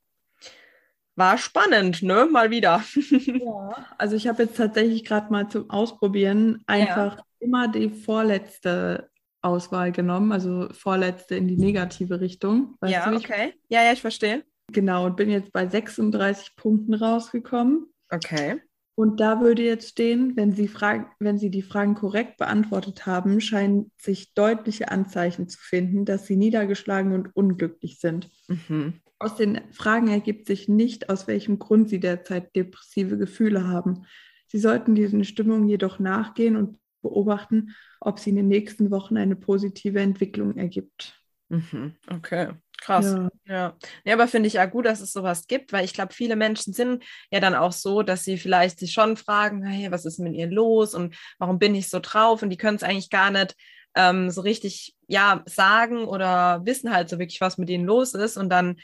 War 1.15 1.37
spannend, 1.37 2.03
ne? 2.03 2.27
Mal 2.31 2.51
wieder. 2.51 2.83
ja, 3.09 3.87
also 3.97 4.15
ich 4.15 4.27
habe 4.27 4.43
jetzt 4.43 4.57
tatsächlich 4.57 5.05
gerade 5.05 5.31
mal 5.31 5.47
zum 5.47 5.69
Ausprobieren 5.69 6.63
einfach 6.67 7.17
ja. 7.17 7.23
immer 7.39 7.67
die 7.67 7.89
vorletzte 7.89 9.09
Auswahl 9.41 9.91
genommen, 9.91 10.31
also 10.31 10.67
vorletzte 10.73 11.35
in 11.35 11.47
die 11.47 11.57
negative 11.57 12.19
Richtung. 12.19 12.75
ja, 12.83 13.11
okay. 13.13 13.53
Ja, 13.69 13.83
ja, 13.83 13.93
ich 13.93 14.01
verstehe. 14.01 14.43
Genau, 14.71 15.05
und 15.05 15.15
bin 15.15 15.29
jetzt 15.29 15.51
bei 15.51 15.67
36 15.67 16.55
Punkten 16.55 16.93
rausgekommen. 16.93 17.87
Okay. 18.09 18.61
Und 18.95 19.19
da 19.19 19.41
würde 19.41 19.61
jetzt 19.61 19.89
stehen, 19.89 20.37
wenn 20.37 20.53
Sie, 20.53 20.69
Fragen, 20.69 21.07
wenn 21.19 21.37
Sie 21.37 21.49
die 21.49 21.61
Fragen 21.61 21.95
korrekt 21.95 22.37
beantwortet 22.37 23.05
haben, 23.05 23.41
scheinen 23.41 23.91
sich 23.97 24.33
deutliche 24.33 24.89
Anzeichen 24.89 25.49
zu 25.49 25.59
finden, 25.59 26.05
dass 26.05 26.25
Sie 26.27 26.37
niedergeschlagen 26.37 27.11
und 27.11 27.35
unglücklich 27.35 27.99
sind. 27.99 28.29
Mhm. 28.47 29.01
Aus 29.19 29.35
den 29.35 29.61
Fragen 29.71 30.07
ergibt 30.07 30.47
sich 30.47 30.69
nicht, 30.69 31.09
aus 31.09 31.27
welchem 31.27 31.59
Grund 31.59 31.89
Sie 31.89 31.99
derzeit 31.99 32.55
depressive 32.55 33.17
Gefühle 33.17 33.67
haben. 33.67 34.05
Sie 34.47 34.59
sollten 34.59 34.95
diesen 34.95 35.25
Stimmungen 35.25 35.67
jedoch 35.67 35.99
nachgehen 35.99 36.55
und 36.55 36.79
beobachten, 37.01 37.75
ob 37.99 38.19
sie 38.19 38.31
in 38.31 38.35
den 38.37 38.47
nächsten 38.47 38.91
Wochen 38.91 39.17
eine 39.17 39.35
positive 39.35 39.99
Entwicklung 39.99 40.57
ergibt. 40.57 41.21
Mhm. 41.49 41.95
Okay. 42.09 42.53
Krass. 42.85 43.05
Ja. 43.05 43.29
ja. 43.45 43.77
ja 44.03 44.13
aber 44.13 44.27
finde 44.27 44.47
ich 44.47 44.53
ja 44.53 44.65
gut, 44.65 44.85
dass 44.85 45.01
es 45.01 45.11
sowas 45.11 45.47
gibt, 45.47 45.73
weil 45.73 45.85
ich 45.85 45.93
glaube, 45.93 46.13
viele 46.13 46.35
Menschen 46.35 46.71
sind 46.71 47.03
ja 47.31 47.39
dann 47.39 47.55
auch 47.55 47.71
so, 47.71 48.03
dass 48.03 48.23
sie 48.23 48.37
vielleicht 48.37 48.77
sich 48.79 48.93
schon 48.93 49.17
fragen, 49.17 49.65
hey, 49.65 49.91
was 49.91 50.05
ist 50.05 50.19
mit 50.19 50.35
ihr 50.35 50.47
los 50.47 50.93
und 50.93 51.15
warum 51.39 51.57
bin 51.57 51.73
ich 51.73 51.89
so 51.89 51.99
drauf? 51.99 52.43
Und 52.43 52.51
die 52.51 52.57
können 52.57 52.75
es 52.75 52.83
eigentlich 52.83 53.09
gar 53.09 53.31
nicht 53.31 53.55
ähm, 53.95 54.29
so 54.29 54.41
richtig 54.41 54.93
ja 55.07 55.41
sagen 55.45 56.05
oder 56.05 56.61
wissen 56.65 56.93
halt 56.93 57.09
so 57.09 57.17
wirklich, 57.17 57.41
was 57.41 57.57
mit 57.57 57.71
ihnen 57.71 57.85
los 57.85 58.13
ist. 58.13 58.37
Und 58.37 58.49
dann 58.49 58.75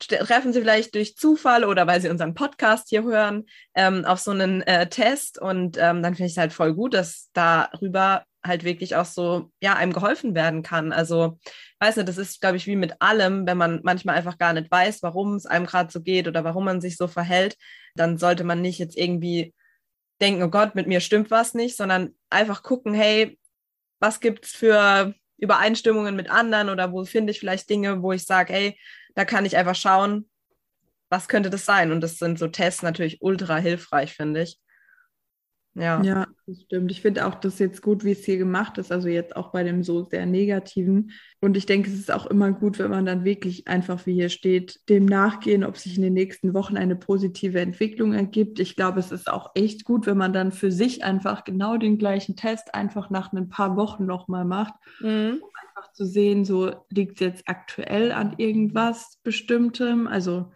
treffen 0.00 0.52
sie 0.52 0.60
vielleicht 0.60 0.94
durch 0.96 1.16
Zufall 1.16 1.64
oder 1.64 1.86
weil 1.86 2.00
sie 2.00 2.08
unseren 2.08 2.34
Podcast 2.34 2.88
hier 2.88 3.04
hören 3.04 3.46
ähm, 3.74 4.04
auf 4.04 4.18
so 4.18 4.32
einen 4.32 4.62
äh, 4.62 4.88
Test 4.88 5.40
und 5.40 5.78
ähm, 5.78 6.02
dann 6.02 6.14
finde 6.14 6.26
ich 6.26 6.32
es 6.32 6.38
halt 6.38 6.52
voll 6.52 6.74
gut, 6.74 6.94
dass 6.94 7.30
darüber 7.32 8.24
halt 8.46 8.64
wirklich 8.64 8.96
auch 8.96 9.04
so, 9.04 9.50
ja, 9.60 9.74
einem 9.74 9.92
geholfen 9.92 10.34
werden 10.34 10.62
kann. 10.62 10.92
Also, 10.92 11.38
weiß 11.80 11.96
nicht, 11.96 12.08
das 12.08 12.18
ist, 12.18 12.40
glaube 12.40 12.56
ich, 12.56 12.66
wie 12.66 12.76
mit 12.76 13.00
allem, 13.00 13.46
wenn 13.46 13.56
man 13.58 13.80
manchmal 13.82 14.16
einfach 14.16 14.38
gar 14.38 14.52
nicht 14.52 14.70
weiß, 14.70 15.02
warum 15.02 15.34
es 15.34 15.46
einem 15.46 15.66
gerade 15.66 15.92
so 15.92 16.00
geht 16.00 16.28
oder 16.28 16.44
warum 16.44 16.64
man 16.64 16.80
sich 16.80 16.96
so 16.96 17.08
verhält, 17.08 17.56
dann 17.94 18.18
sollte 18.18 18.44
man 18.44 18.60
nicht 18.60 18.78
jetzt 18.78 18.96
irgendwie 18.96 19.54
denken, 20.20 20.42
oh 20.42 20.48
Gott, 20.48 20.74
mit 20.74 20.86
mir 20.86 21.00
stimmt 21.00 21.30
was 21.30 21.54
nicht, 21.54 21.76
sondern 21.76 22.14
einfach 22.30 22.62
gucken, 22.62 22.94
hey, 22.94 23.38
was 24.00 24.20
gibt 24.20 24.46
es 24.46 24.52
für 24.52 25.14
Übereinstimmungen 25.38 26.16
mit 26.16 26.30
anderen 26.30 26.70
oder 26.70 26.92
wo 26.92 27.04
finde 27.04 27.32
ich 27.32 27.40
vielleicht 27.40 27.68
Dinge, 27.68 28.02
wo 28.02 28.12
ich 28.12 28.24
sage, 28.24 28.52
hey, 28.52 28.80
da 29.14 29.24
kann 29.24 29.44
ich 29.44 29.56
einfach 29.56 29.74
schauen, 29.74 30.28
was 31.08 31.28
könnte 31.28 31.50
das 31.50 31.64
sein? 31.64 31.92
Und 31.92 32.00
das 32.00 32.18
sind 32.18 32.38
so 32.38 32.48
Tests 32.48 32.82
natürlich 32.82 33.18
ultra 33.20 33.56
hilfreich, 33.56 34.14
finde 34.14 34.42
ich. 34.42 34.58
Ja. 35.78 36.02
ja, 36.02 36.26
das 36.46 36.62
stimmt. 36.62 36.90
Ich 36.90 37.02
finde 37.02 37.26
auch 37.26 37.34
das 37.34 37.58
jetzt 37.58 37.82
gut, 37.82 38.02
wie 38.02 38.12
es 38.12 38.24
hier 38.24 38.38
gemacht 38.38 38.78
ist, 38.78 38.90
also 38.90 39.08
jetzt 39.08 39.36
auch 39.36 39.52
bei 39.52 39.62
dem 39.62 39.82
so 39.82 40.04
sehr 40.04 40.24
negativen. 40.24 41.10
Und 41.42 41.54
ich 41.54 41.66
denke, 41.66 41.90
es 41.90 41.98
ist 41.98 42.10
auch 42.10 42.24
immer 42.24 42.50
gut, 42.52 42.78
wenn 42.78 42.90
man 42.90 43.04
dann 43.04 43.24
wirklich 43.24 43.68
einfach, 43.68 44.06
wie 44.06 44.14
hier 44.14 44.30
steht, 44.30 44.80
dem 44.88 45.04
nachgehen, 45.04 45.64
ob 45.64 45.76
sich 45.76 45.96
in 45.96 46.02
den 46.02 46.14
nächsten 46.14 46.54
Wochen 46.54 46.78
eine 46.78 46.96
positive 46.96 47.60
Entwicklung 47.60 48.14
ergibt. 48.14 48.58
Ich 48.58 48.74
glaube, 48.74 49.00
es 49.00 49.12
ist 49.12 49.30
auch 49.30 49.50
echt 49.54 49.84
gut, 49.84 50.06
wenn 50.06 50.16
man 50.16 50.32
dann 50.32 50.50
für 50.50 50.72
sich 50.72 51.04
einfach 51.04 51.44
genau 51.44 51.76
den 51.76 51.98
gleichen 51.98 52.36
Test 52.36 52.74
einfach 52.74 53.10
nach 53.10 53.34
ein 53.34 53.50
paar 53.50 53.76
Wochen 53.76 54.06
nochmal 54.06 54.46
macht, 54.46 54.72
Mhm. 55.00 55.40
um 55.42 55.50
einfach 55.68 55.92
zu 55.92 56.06
sehen, 56.06 56.46
so 56.46 56.74
liegt 56.88 57.20
es 57.20 57.20
jetzt 57.20 57.42
aktuell 57.48 58.12
an 58.12 58.34
irgendwas 58.38 59.18
Bestimmtem. 59.22 60.06
Also, 60.06 60.52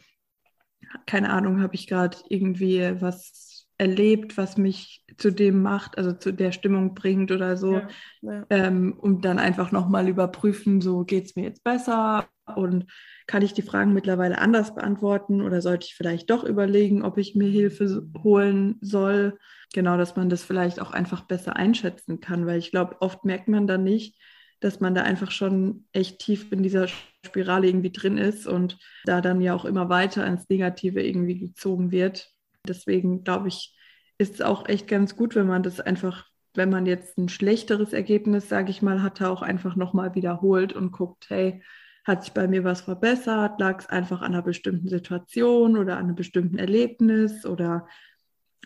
keine 1.06 1.28
Ahnung, 1.28 1.60
habe 1.60 1.74
ich 1.74 1.86
gerade 1.86 2.16
irgendwie 2.30 2.80
was 3.00 3.49
erlebt, 3.80 4.36
was 4.36 4.58
mich 4.58 5.04
zu 5.18 5.32
dem 5.32 5.62
macht, 5.62 5.98
also 5.98 6.12
zu 6.12 6.32
der 6.32 6.52
Stimmung 6.52 6.94
bringt 6.94 7.32
oder 7.32 7.56
so, 7.56 7.74
Ja, 7.76 7.88
ja. 8.22 8.46
ähm, 8.50 8.94
und 8.98 9.24
dann 9.24 9.38
einfach 9.38 9.72
nochmal 9.72 10.08
überprüfen, 10.08 10.80
so 10.80 11.04
geht 11.04 11.26
es 11.26 11.36
mir 11.36 11.44
jetzt 11.44 11.64
besser 11.64 12.28
und 12.56 12.86
kann 13.26 13.42
ich 13.42 13.54
die 13.54 13.62
Fragen 13.62 13.92
mittlerweile 13.94 14.38
anders 14.38 14.74
beantworten 14.74 15.40
oder 15.40 15.62
sollte 15.62 15.86
ich 15.86 15.94
vielleicht 15.94 16.30
doch 16.30 16.44
überlegen, 16.44 17.02
ob 17.04 17.16
ich 17.18 17.36
mir 17.36 17.48
Hilfe 17.48 18.08
holen 18.22 18.76
soll? 18.80 19.38
Genau, 19.72 19.96
dass 19.96 20.16
man 20.16 20.28
das 20.28 20.42
vielleicht 20.42 20.80
auch 20.80 20.90
einfach 20.90 21.22
besser 21.26 21.56
einschätzen 21.56 22.20
kann, 22.20 22.46
weil 22.46 22.58
ich 22.58 22.72
glaube, 22.72 22.96
oft 23.00 23.24
merkt 23.24 23.48
man 23.48 23.68
dann 23.68 23.84
nicht, 23.84 24.18
dass 24.60 24.80
man 24.80 24.94
da 24.94 25.02
einfach 25.02 25.30
schon 25.30 25.86
echt 25.92 26.18
tief 26.18 26.52
in 26.52 26.62
dieser 26.62 26.88
Spirale 27.24 27.68
irgendwie 27.68 27.92
drin 27.92 28.18
ist 28.18 28.46
und 28.46 28.78
da 29.04 29.20
dann 29.20 29.40
ja 29.40 29.54
auch 29.54 29.64
immer 29.64 29.88
weiter 29.88 30.26
ins 30.26 30.48
Negative 30.48 31.02
irgendwie 31.02 31.38
gezogen 31.38 31.92
wird. 31.92 32.30
Deswegen 32.66 33.24
glaube 33.24 33.48
ich, 33.48 33.76
ist 34.18 34.34
es 34.34 34.42
auch 34.42 34.68
echt 34.68 34.86
ganz 34.86 35.16
gut, 35.16 35.34
wenn 35.34 35.46
man 35.46 35.62
das 35.62 35.80
einfach, 35.80 36.26
wenn 36.54 36.70
man 36.70 36.86
jetzt 36.86 37.16
ein 37.18 37.28
schlechteres 37.28 37.92
Ergebnis, 37.92 38.48
sage 38.48 38.70
ich 38.70 38.82
mal, 38.82 39.02
hatte, 39.02 39.30
auch 39.30 39.42
einfach 39.42 39.76
nochmal 39.76 40.14
wiederholt 40.14 40.72
und 40.72 40.92
guckt, 40.92 41.26
hey, 41.28 41.62
hat 42.04 42.24
sich 42.24 42.32
bei 42.32 42.48
mir 42.48 42.64
was 42.64 42.82
verbessert? 42.82 43.60
Lag 43.60 43.78
es 43.80 43.86
einfach 43.86 44.20
an 44.20 44.34
einer 44.34 44.42
bestimmten 44.42 44.88
Situation 44.88 45.76
oder 45.76 45.96
an 45.96 46.04
einem 46.04 46.14
bestimmten 46.14 46.58
Erlebnis 46.58 47.46
oder 47.46 47.86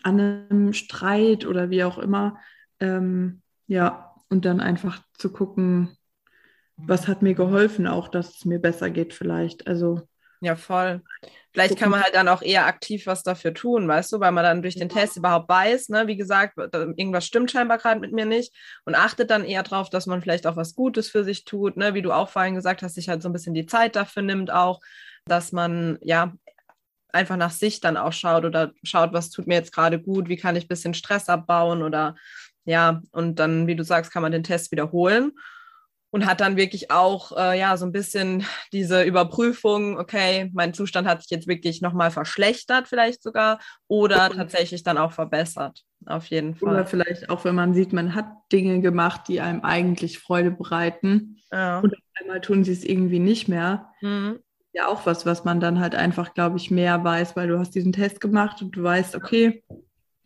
an 0.03 0.19
einem 0.19 0.73
Streit 0.73 1.45
oder 1.45 1.69
wie 1.69 1.83
auch 1.83 1.97
immer? 1.97 2.37
Ähm, 2.79 3.41
ja, 3.67 4.13
und 4.29 4.45
dann 4.45 4.59
einfach 4.59 5.01
zu 5.17 5.31
gucken, 5.31 5.97
was 6.77 7.07
hat 7.07 7.21
mir 7.21 7.35
geholfen, 7.35 7.87
auch 7.87 8.07
dass 8.07 8.35
es 8.35 8.45
mir 8.45 8.59
besser 8.59 8.89
geht 8.89 9.13
vielleicht. 9.13 9.67
Also 9.67 10.07
Ja, 10.45 10.55
voll. 10.55 11.01
Vielleicht 11.51 11.75
kann 11.75 11.89
man 11.89 12.03
halt 12.03 12.13
dann 12.13 12.27
auch 12.27 12.43
eher 12.43 12.67
aktiv 12.67 13.07
was 13.07 13.23
dafür 13.23 13.51
tun, 13.51 13.87
weißt 13.87 14.11
du, 14.13 14.19
weil 14.19 14.31
man 14.31 14.43
dann 14.43 14.61
durch 14.61 14.75
den 14.75 14.89
Test 14.89 15.17
überhaupt 15.17 15.49
weiß, 15.49 15.89
ne, 15.89 16.05
wie 16.05 16.17
gesagt, 16.17 16.55
irgendwas 16.57 17.25
stimmt 17.25 17.49
scheinbar 17.49 17.79
gerade 17.79 17.99
mit 17.99 18.11
mir 18.11 18.25
nicht 18.25 18.53
und 18.83 18.93
achtet 18.93 19.31
dann 19.31 19.43
eher 19.43 19.63
drauf, 19.63 19.89
dass 19.89 20.05
man 20.05 20.21
vielleicht 20.21 20.45
auch 20.45 20.55
was 20.55 20.75
Gutes 20.75 21.09
für 21.09 21.23
sich 21.23 21.43
tut, 21.43 21.77
ne, 21.77 21.95
wie 21.95 22.03
du 22.03 22.11
auch 22.11 22.29
vorhin 22.29 22.53
gesagt 22.53 22.83
hast, 22.83 22.93
sich 22.93 23.09
halt 23.09 23.23
so 23.23 23.29
ein 23.29 23.33
bisschen 23.33 23.55
die 23.55 23.65
Zeit 23.65 23.95
dafür 23.95 24.21
nimmt 24.21 24.51
auch, 24.51 24.81
dass 25.25 25.51
man 25.51 25.97
ja 26.01 26.33
einfach 27.11 27.37
nach 27.37 27.51
sich 27.51 27.79
dann 27.79 27.97
auch 27.97 28.13
schaut 28.13 28.45
oder 28.45 28.71
schaut, 28.83 29.13
was 29.13 29.31
tut 29.31 29.47
mir 29.47 29.55
jetzt 29.55 29.73
gerade 29.73 29.99
gut, 29.99 30.29
wie 30.29 30.37
kann 30.37 30.55
ich 30.55 30.65
ein 30.65 30.67
bisschen 30.67 30.93
Stress 30.93 31.27
abbauen 31.27 31.81
oder 31.81 32.15
ja, 32.65 33.01
und 33.11 33.39
dann, 33.39 33.65
wie 33.65 33.75
du 33.75 33.83
sagst, 33.83 34.11
kann 34.11 34.21
man 34.21 34.31
den 34.31 34.43
Test 34.43 34.71
wiederholen 34.71 35.31
und 36.15 36.25
hat 36.25 36.39
dann 36.39 36.55
wirklich 36.55 36.91
auch 36.91 37.35
äh, 37.35 37.59
ja 37.59 37.75
so 37.75 37.85
ein 37.85 37.91
bisschen 37.91 38.45
diese 38.71 39.03
Überprüfung, 39.03 39.99
okay, 39.99 40.49
mein 40.53 40.73
Zustand 40.73 41.09
hat 41.09 41.21
sich 41.21 41.29
jetzt 41.29 41.45
wirklich 41.45 41.81
nochmal 41.81 42.09
verschlechtert, 42.09 42.87
vielleicht 42.87 43.21
sogar, 43.21 43.59
oder 43.89 44.29
tatsächlich 44.29 44.81
dann 44.83 44.97
auch 44.97 45.11
verbessert. 45.11 45.83
Auf 46.05 46.27
jeden 46.27 46.55
Oder 46.61 46.75
Fall. 46.75 46.85
vielleicht 46.85 47.29
auch, 47.29 47.43
wenn 47.43 47.55
man 47.55 47.73
sieht, 47.73 47.91
man 47.91 48.15
hat 48.15 48.27
Dinge 48.53 48.79
gemacht, 48.79 49.23
die 49.27 49.41
einem 49.41 49.59
eigentlich 49.65 50.19
Freude 50.19 50.51
bereiten 50.51 51.41
Ja. 51.51 51.79
und 51.79 51.93
auf 51.93 52.03
einmal 52.21 52.39
tun 52.39 52.63
sie 52.63 52.71
es 52.71 52.85
irgendwie 52.85 53.19
nicht 53.19 53.49
mehr. 53.49 53.89
Mhm. 53.99 54.39
Ja, 54.71 54.87
auch 54.87 55.05
was, 55.05 55.25
was 55.25 55.43
man 55.43 55.59
dann 55.59 55.81
halt 55.81 55.95
einfach, 55.95 56.33
glaube 56.33 56.55
ich, 56.55 56.71
mehr 56.71 57.03
weiß, 57.03 57.35
weil 57.35 57.49
du 57.49 57.59
hast 57.59 57.75
diesen 57.75 57.91
Test 57.91 58.21
gemacht 58.21 58.61
und 58.61 58.71
du 58.71 58.83
weißt, 58.83 59.17
okay, 59.17 59.65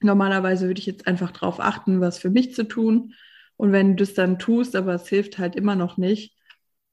normalerweise 0.01 0.67
würde 0.67 0.79
ich 0.79 0.85
jetzt 0.85 1.07
einfach 1.07 1.31
darauf 1.31 1.59
achten, 1.59 1.99
was 1.99 2.19
für 2.19 2.29
mich 2.29 2.53
zu 2.53 2.63
tun. 2.63 3.15
Und 3.59 3.73
wenn 3.73 3.97
du 3.97 4.03
das 4.05 4.15
dann 4.15 4.39
tust, 4.39 4.75
aber 4.75 4.95
es 4.95 5.09
hilft 5.09 5.37
halt 5.37 5.55
immer 5.55 5.75
noch 5.75 5.97
nicht, 5.97 6.33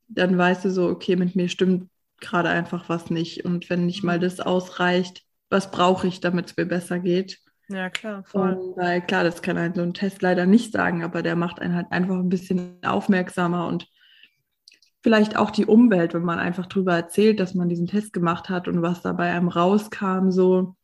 dann 0.08 0.36
weißt 0.38 0.64
du 0.66 0.70
so, 0.70 0.88
okay, 0.88 1.16
mit 1.16 1.36
mir 1.36 1.48
stimmt 1.48 1.90
gerade 2.20 2.48
einfach 2.48 2.88
was 2.88 3.10
nicht. 3.10 3.44
Und 3.44 3.70
wenn 3.70 3.86
nicht 3.86 4.04
mal 4.04 4.18
das 4.20 4.40
ausreicht, 4.40 5.22
was 5.50 5.70
brauche 5.70 6.08
ich, 6.08 6.20
damit 6.20 6.46
es 6.46 6.56
mir 6.56 6.66
besser 6.66 6.98
geht? 7.00 7.40
ja, 7.68 7.90
klar, 7.90 8.24
voll. 8.24 8.52
Und 8.52 8.76
weil 8.76 9.02
klar, 9.06 9.24
das 9.24 9.42
kann 9.42 9.58
halt 9.58 9.76
so 9.76 9.82
ein 9.82 9.94
Test 9.94 10.22
leider 10.22 10.46
nicht 10.46 10.72
sagen, 10.72 11.04
aber 11.04 11.22
der 11.22 11.36
macht 11.36 11.60
einen 11.60 11.74
halt 11.76 11.92
einfach 11.92 12.16
ein 12.16 12.28
bisschen 12.30 12.78
aufmerksamer 12.84 13.66
und 13.68 13.88
vielleicht 15.02 15.36
auch 15.36 15.50
die 15.50 15.66
Umwelt, 15.66 16.14
wenn 16.14 16.24
man 16.24 16.38
einfach 16.38 16.66
drüber 16.66 16.94
erzählt, 16.96 17.40
dass 17.40 17.54
man 17.54 17.68
diesen 17.68 17.86
Test 17.86 18.12
gemacht 18.12 18.48
hat 18.48 18.68
und 18.68 18.82
was 18.82 19.02
da 19.02 19.12
bei 19.12 19.30
einem 19.32 19.48
rauskam, 19.48 20.30
so, 20.30 20.76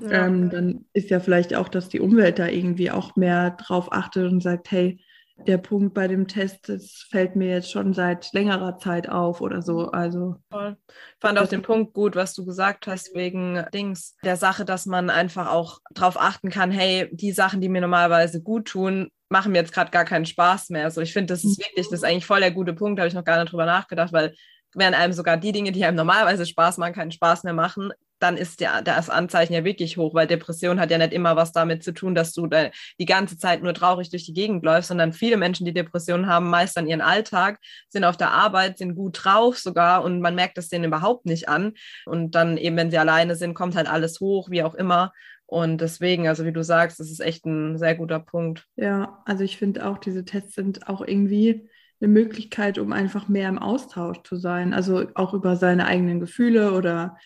Ja. 0.00 0.26
ähm, 0.26 0.50
dann 0.50 0.86
ist 0.94 1.10
ja 1.10 1.20
vielleicht 1.20 1.54
auch, 1.54 1.68
dass 1.68 1.88
die 1.90 2.00
Umwelt 2.00 2.38
da 2.38 2.48
irgendwie 2.48 2.90
auch 2.90 3.16
mehr 3.16 3.52
drauf 3.52 3.92
achtet 3.92 4.30
und 4.32 4.42
sagt, 4.42 4.70
hey, 4.70 5.00
der 5.36 5.58
Punkt 5.58 5.94
bei 5.94 6.08
dem 6.08 6.28
Test, 6.28 6.68
das 6.68 7.06
fällt 7.10 7.36
mir 7.36 7.48
jetzt 7.48 7.70
schon 7.70 7.94
seit 7.94 8.32
längerer 8.32 8.78
Zeit 8.78 9.08
auf 9.08 9.40
oder 9.40 9.62
so. 9.62 9.90
Also 9.90 10.36
Voll. 10.50 10.76
Ich 10.88 11.20
fand 11.20 11.38
auch 11.38 11.48
den 11.48 11.62
Punkt 11.62 11.94
gut, 11.94 12.16
was 12.16 12.34
du 12.34 12.44
gesagt 12.44 12.86
hast, 12.86 13.14
wegen 13.14 13.64
Dings, 13.72 14.16
der 14.24 14.36
Sache, 14.36 14.64
dass 14.64 14.86
man 14.86 15.10
einfach 15.10 15.50
auch 15.50 15.80
darauf 15.90 16.20
achten 16.20 16.50
kann, 16.50 16.70
hey, 16.70 17.08
die 17.12 17.32
Sachen, 17.32 17.60
die 17.60 17.68
mir 17.68 17.80
normalerweise 17.80 18.42
gut 18.42 18.68
tun, 18.68 19.08
machen 19.28 19.52
mir 19.52 19.58
jetzt 19.58 19.72
gerade 19.72 19.90
gar 19.90 20.04
keinen 20.04 20.26
Spaß 20.26 20.70
mehr. 20.70 20.84
Also 20.84 21.00
ich 21.00 21.12
finde, 21.12 21.32
das 21.32 21.42
ist 21.44 21.58
wirklich, 21.58 21.88
das 21.88 22.00
ist 22.00 22.04
eigentlich 22.04 22.26
voll 22.26 22.40
der 22.40 22.52
gute 22.52 22.74
Punkt, 22.74 22.98
da 22.98 23.02
habe 23.02 23.08
ich 23.08 23.14
noch 23.14 23.24
gar 23.24 23.40
nicht 23.40 23.50
drüber 23.50 23.66
nachgedacht, 23.66 24.12
weil 24.12 24.34
wenn 24.74 24.94
einem 24.94 25.12
sogar 25.12 25.36
die 25.36 25.52
Dinge, 25.52 25.72
die 25.72 25.84
einem 25.84 25.96
normalerweise 25.96 26.46
Spaß 26.46 26.78
machen, 26.78 26.94
keinen 26.94 27.10
Spaß 27.10 27.44
mehr 27.44 27.52
machen, 27.52 27.92
dann 28.22 28.36
ist 28.36 28.60
der, 28.60 28.82
das 28.82 29.10
Anzeichen 29.10 29.52
ja 29.52 29.64
wirklich 29.64 29.96
hoch, 29.96 30.14
weil 30.14 30.26
Depression 30.26 30.78
hat 30.78 30.90
ja 30.90 30.98
nicht 30.98 31.12
immer 31.12 31.34
was 31.34 31.52
damit 31.52 31.82
zu 31.82 31.92
tun, 31.92 32.14
dass 32.14 32.32
du 32.32 32.46
die 32.46 33.04
ganze 33.04 33.36
Zeit 33.36 33.62
nur 33.62 33.74
traurig 33.74 34.10
durch 34.10 34.24
die 34.24 34.32
Gegend 34.32 34.64
läufst, 34.64 34.88
sondern 34.88 35.12
viele 35.12 35.36
Menschen, 35.36 35.66
die 35.66 35.74
Depressionen 35.74 36.26
haben, 36.26 36.48
meistern 36.48 36.86
ihren 36.86 37.00
Alltag, 37.00 37.58
sind 37.88 38.04
auf 38.04 38.16
der 38.16 38.30
Arbeit, 38.30 38.78
sind 38.78 38.94
gut 38.94 39.24
drauf 39.24 39.58
sogar 39.58 40.04
und 40.04 40.20
man 40.20 40.34
merkt 40.34 40.56
es 40.58 40.68
denen 40.68 40.84
überhaupt 40.84 41.26
nicht 41.26 41.48
an. 41.48 41.72
Und 42.06 42.34
dann 42.34 42.56
eben, 42.56 42.76
wenn 42.76 42.90
sie 42.90 42.98
alleine 42.98 43.34
sind, 43.34 43.54
kommt 43.54 43.74
halt 43.74 43.88
alles 43.88 44.20
hoch, 44.20 44.50
wie 44.50 44.62
auch 44.62 44.74
immer. 44.74 45.12
Und 45.46 45.80
deswegen, 45.80 46.28
also 46.28 46.44
wie 46.44 46.52
du 46.52 46.62
sagst, 46.62 47.00
das 47.00 47.10
ist 47.10 47.20
echt 47.20 47.44
ein 47.44 47.76
sehr 47.76 47.94
guter 47.94 48.20
Punkt. 48.20 48.66
Ja, 48.76 49.20
also 49.26 49.44
ich 49.44 49.56
finde 49.56 49.86
auch, 49.86 49.98
diese 49.98 50.24
Tests 50.24 50.54
sind 50.54 50.88
auch 50.88 51.02
irgendwie 51.06 51.68
eine 52.00 52.08
Möglichkeit, 52.08 52.78
um 52.78 52.92
einfach 52.92 53.28
mehr 53.28 53.48
im 53.48 53.58
Austausch 53.58 54.22
zu 54.22 54.36
sein. 54.36 54.72
Also 54.72 55.08
auch 55.14 55.34
über 55.34 55.56
seine 55.56 55.86
eigenen 55.86 56.20
Gefühle 56.20 56.72
oder 56.72 57.16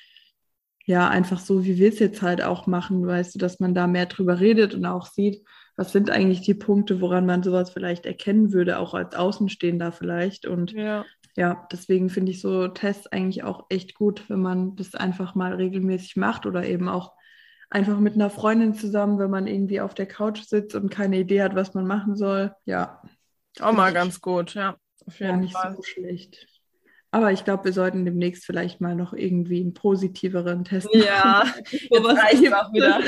ja, 0.87 1.09
einfach 1.09 1.41
so, 1.41 1.65
wie 1.67 1.79
wir 1.79 1.91
es 1.91 1.99
jetzt 2.01 2.23
halt 2.23 2.43
auch 2.43 2.67
machen, 2.69 3.07
weißt 3.07 3.35
du, 3.37 3.41
dass 3.41 3.61
man 3.61 3.75
da 3.75 3.87
mehr 3.89 4.07
drüber 4.07 4.41
redet 4.41 4.75
und 4.75 4.87
auch 4.87 5.07
sieht, 5.07 5.45
was 5.77 5.93
sind 5.93 6.11
eigentlich 6.11 6.43
die 6.43 6.55
Punkte, 6.55 7.01
woran 7.03 7.27
man 7.27 7.43
sowas 7.45 7.71
vielleicht 7.71 8.07
erkennen 8.07 8.53
würde, 8.53 8.79
auch 8.79 8.95
als 8.95 9.15
Außenstehender 9.17 9.93
vielleicht. 9.93 10.47
Und 10.47 10.77
Ja. 10.77 11.05
ja, 11.37 11.67
deswegen 11.73 12.11
finde 12.11 12.33
ich 12.33 12.41
so 12.41 12.69
Tests 12.69 13.07
eigentlich 13.09 13.45
auch 13.45 13.67
echt 13.71 13.95
gut, 13.95 14.29
wenn 14.31 14.41
man 14.43 14.77
das 14.77 14.95
einfach 14.95 15.35
mal 15.37 15.55
regelmäßig 15.55 16.17
macht 16.17 16.47
oder 16.47 16.65
eben 16.67 16.89
auch 16.89 17.15
einfach 17.71 17.99
mit 17.99 18.15
einer 18.15 18.31
Freundin 18.31 18.75
zusammen, 18.75 19.19
wenn 19.19 19.31
man 19.31 19.47
irgendwie 19.47 19.81
auf 19.81 19.95
der 19.95 20.07
Couch 20.07 20.43
sitzt 20.45 20.75
und 20.77 20.91
keine 20.91 21.19
Idee 21.19 21.43
hat, 21.43 21.55
was 21.57 21.75
man 21.75 21.87
machen 21.87 22.17
soll. 22.17 22.55
Ja, 22.65 23.03
Auch 23.61 23.73
mal 23.73 23.93
ganz 23.93 24.21
gut, 24.21 24.55
ja. 24.55 24.77
Auf 25.07 25.21
ja 25.21 25.29
jeden 25.29 25.41
nicht 25.41 25.53
Fall. 25.53 25.77
so 25.77 25.83
schlecht. 25.83 26.47
Aber 27.17 27.33
ich 27.33 27.45
glaube, 27.45 27.65
wir 27.65 27.73
sollten 27.73 28.05
demnächst 28.05 28.45
vielleicht 28.45 28.83
mal 28.83 28.95
noch 28.95 29.15
irgendwie 29.15 29.63
einen 29.63 29.73
positiveren 29.73 30.65
Test 30.65 30.87
Ja, 30.93 31.45
machen. 31.47 31.63
jetzt 31.71 31.89
Sowas 31.91 32.19
reicht 32.19 32.53
auch 32.53 32.73
wieder. 32.75 33.01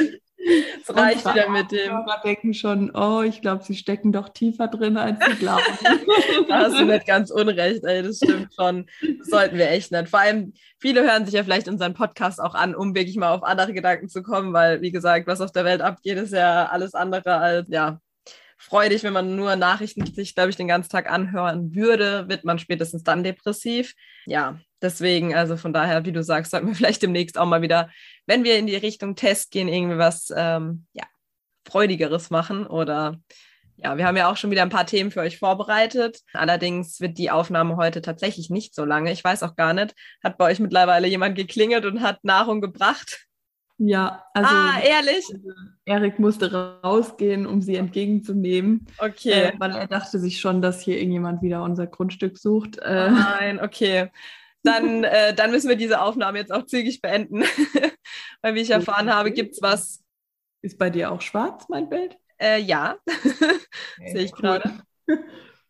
Es 0.81 0.97
reicht 0.97 1.27
wieder 1.27 1.51
mit 1.51 1.71
dem. 1.73 1.91
Hörer 1.91 2.19
denken 2.25 2.55
schon, 2.55 2.91
oh, 2.95 3.21
ich 3.21 3.43
glaube, 3.43 3.65
sie 3.65 3.75
stecken 3.75 4.11
doch 4.11 4.31
tiefer 4.31 4.69
drin, 4.69 4.97
als 4.97 5.19
sie 5.23 5.35
glauben. 5.35 5.63
Da 6.49 6.61
hast 6.61 6.79
du 6.79 6.87
nicht 6.87 7.07
ganz 7.07 7.31
unrecht, 7.31 7.85
ey, 7.85 8.03
das 8.03 8.17
stimmt 8.17 8.55
schon. 8.59 8.87
Das 9.19 9.29
sollten 9.29 9.59
wir 9.59 9.69
echt 9.69 9.93
nicht. 9.93 10.09
Vor 10.09 10.21
allem, 10.21 10.55
viele 10.79 11.03
hören 11.03 11.27
sich 11.27 11.35
ja 11.35 11.45
vielleicht 11.45 11.69
unseren 11.69 11.93
Podcast 11.93 12.41
auch 12.41 12.55
an, 12.55 12.75
um 12.75 12.95
wirklich 12.95 13.17
mal 13.17 13.35
auf 13.35 13.43
andere 13.43 13.75
Gedanken 13.75 14.09
zu 14.09 14.23
kommen, 14.23 14.55
weil, 14.55 14.81
wie 14.81 14.91
gesagt, 14.91 15.27
was 15.27 15.43
auf 15.43 15.53
der 15.53 15.67
Welt 15.67 15.83
abgeht, 15.83 16.17
ist 16.17 16.33
ja 16.33 16.65
alles 16.65 16.95
andere 16.95 17.37
als, 17.37 17.69
ja, 17.69 18.01
freudig. 18.59 19.05
Wenn 19.05 19.13
man 19.13 19.37
nur 19.37 19.57
Nachrichten 19.57 20.05
sich, 20.05 20.35
glaube 20.35 20.51
ich, 20.51 20.57
den 20.57 20.69
ganzen 20.69 20.91
Tag 20.91 21.11
anhören 21.11 21.75
würde, 21.75 22.29
wird 22.29 22.45
man 22.45 22.59
spätestens 22.59 23.03
dann 23.03 23.25
depressiv. 23.25 23.95
Ja, 24.27 24.59
deswegen, 24.83 25.35
also 25.35 25.57
von 25.57 25.73
daher, 25.73 26.05
wie 26.05 26.13
du 26.13 26.23
sagst, 26.23 26.51
sollten 26.51 26.67
wir 26.67 26.75
vielleicht 26.77 27.03
demnächst 27.03 27.39
auch 27.39 27.47
mal 27.47 27.63
wieder, 27.63 27.91
wenn 28.27 28.45
wir 28.45 28.59
in 28.59 28.67
die 28.67 28.77
Richtung 28.77 29.15
Test 29.17 29.51
gehen, 29.51 29.69
irgendwie 29.69 29.99
was, 29.99 30.33
ähm, 30.37 30.87
ja, 30.93 31.05
Freudigeres 31.67 32.31
machen 32.31 32.67
oder 32.67 33.19
ja, 33.77 33.97
wir 33.97 34.07
haben 34.07 34.17
ja 34.17 34.31
auch 34.31 34.37
schon 34.37 34.51
wieder 34.51 34.63
ein 34.63 34.71
paar 34.71 34.87
Themen 34.87 35.13
für 35.13 35.21
euch 35.21 35.39
vorbereitet. 35.39 36.21
Allerdings 36.33 37.01
wird 37.01 37.17
die 37.17 37.31
Aufnahme 37.31 37.77
heute 37.77 38.03
tatsächlich 38.03 38.51
nicht 38.51 38.75
so 38.75 38.85
lange. 38.85 39.13
Ich 39.13 39.23
weiß 39.23 39.45
auch 39.45 39.55
gar 39.55 39.73
nicht, 39.73 39.95
hat 40.23 40.37
bei 40.37 40.47
euch 40.47 40.59
mittlerweile 40.59 41.07
jemand 41.07 41.37
geklingelt 41.37 41.85
und 41.85 42.03
hat 42.03 42.25
Nahrung 42.25 42.61
gebracht? 42.61 43.28
Ja, 43.79 44.25
also. 44.35 44.51
Ah, 44.53 44.81
ehrlich? 44.81 45.25
Erik 45.85 46.19
musste 46.19 46.81
rausgehen, 46.83 47.47
um 47.47 47.63
sie 47.63 47.77
entgegenzunehmen. 47.77 48.87
Okay. 48.99 49.31
Äh, 49.31 49.53
weil 49.59 49.71
er 49.71 49.87
dachte 49.87 50.19
sich 50.19 50.41
schon, 50.41 50.61
dass 50.61 50.83
hier 50.83 50.99
irgendjemand 50.99 51.43
wieder 51.43 51.63
unser 51.63 51.87
Grundstück 51.87 52.39
sucht. 52.39 52.79
Äh, 52.79 53.11
Nein, 53.11 53.61
okay. 53.61 54.11
Dann, 54.65 55.05
äh, 55.05 55.33
dann 55.33 55.53
müssen 55.53 55.69
wir 55.69 55.77
diese 55.77 56.01
Aufnahme 56.01 56.39
jetzt 56.39 56.53
auch 56.53 56.67
zügig 56.67 57.01
beenden. 57.01 57.43
weil, 58.43 58.57
wie 58.57 58.61
ich 58.61 58.71
erfahren 58.71 59.15
habe, 59.15 59.31
gibt 59.31 59.55
es 59.55 59.63
was. 59.63 60.03
Ist 60.61 60.77
bei 60.77 60.91
dir 60.91 61.13
auch 61.13 61.21
schwarz, 61.21 61.69
mein 61.69 61.89
Bild? 61.89 62.17
Äh, 62.41 62.61
ja, 62.61 62.97
Okay, 63.07 64.13
sehe 64.13 64.25
ich 64.25 64.33
cool. 64.33 64.41
gerade. 64.41 64.83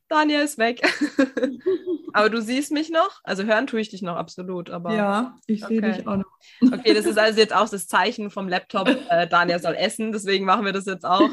Daniel 0.08 0.40
ist 0.40 0.58
weg. 0.58 0.80
aber 2.12 2.30
du 2.30 2.40
siehst 2.40 2.72
mich 2.72 2.90
noch? 2.90 3.20
Also 3.24 3.44
hören 3.44 3.66
tue 3.66 3.80
ich 3.80 3.90
dich 3.90 4.02
noch 4.02 4.16
absolut, 4.16 4.70
aber. 4.70 4.94
Ja, 4.94 5.36
ich 5.46 5.64
sehe 5.64 5.78
Okay. 5.78 5.92
dich 5.92 6.06
auch 6.06 6.16
noch. 6.16 6.72
Okay, 6.72 6.94
das 6.94 7.04
ist 7.06 7.18
also 7.18 7.38
jetzt 7.38 7.54
auch 7.54 7.68
das 7.68 7.86
Zeichen 7.86 8.30
vom 8.30 8.48
Laptop. 8.48 8.88
Äh, 9.10 9.26
Daniel 9.26 9.58
soll 9.58 9.74
essen, 9.74 10.12
deswegen 10.12 10.44
machen 10.44 10.64
wir 10.64 10.72
das 10.72 10.84
jetzt 10.86 11.04
auch. 11.04 11.30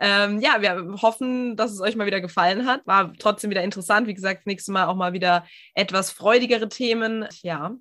Ähm, 0.00 0.40
ja, 0.40 0.60
wir 0.60 1.00
hoffen, 1.00 1.56
dass 1.56 1.70
es 1.70 1.80
euch 1.80 1.94
mal 1.96 2.06
wieder 2.06 2.20
gefallen 2.20 2.66
hat. 2.66 2.84
War 2.86 3.12
trotzdem 3.14 3.50
wieder 3.50 3.62
interessant. 3.62 4.06
Wie 4.06 4.14
gesagt, 4.14 4.46
nächstes 4.46 4.72
Mal 4.72 4.86
auch 4.86 4.96
mal 4.96 5.12
wieder 5.12 5.46
etwas 5.74 6.10
freudigere 6.10 6.68
Themen. 6.68 7.26
Ja. 7.42 7.76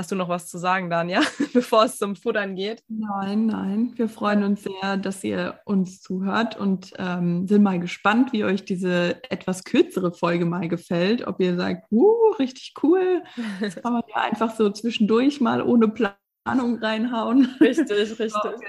Hast 0.00 0.10
du 0.10 0.16
noch 0.16 0.30
was 0.30 0.48
zu 0.48 0.56
sagen, 0.56 0.88
Daniel, 0.88 1.20
bevor 1.52 1.84
es 1.84 1.98
zum 1.98 2.16
Futtern 2.16 2.54
geht? 2.54 2.82
Nein, 2.88 3.44
nein. 3.44 3.92
Wir 3.96 4.08
freuen 4.08 4.44
uns 4.44 4.62
sehr, 4.62 4.96
dass 4.96 5.22
ihr 5.22 5.60
uns 5.66 6.00
zuhört 6.00 6.56
und 6.56 6.94
ähm, 6.96 7.46
sind 7.46 7.62
mal 7.62 7.78
gespannt, 7.78 8.32
wie 8.32 8.44
euch 8.44 8.64
diese 8.64 9.22
etwas 9.30 9.62
kürzere 9.62 10.10
Folge 10.10 10.46
mal 10.46 10.68
gefällt. 10.68 11.26
Ob 11.26 11.38
ihr 11.38 11.54
sagt, 11.54 11.92
uh, 11.92 12.30
richtig 12.38 12.72
cool. 12.82 13.22
Das 13.60 13.76
kann 13.76 13.92
man 13.92 14.02
ja 14.08 14.14
einfach 14.22 14.56
so 14.56 14.70
zwischendurch 14.70 15.42
mal 15.42 15.60
ohne 15.60 15.88
Planung 15.88 16.78
reinhauen. 16.78 17.54
Richtig, 17.60 18.08
sagt, 18.16 18.64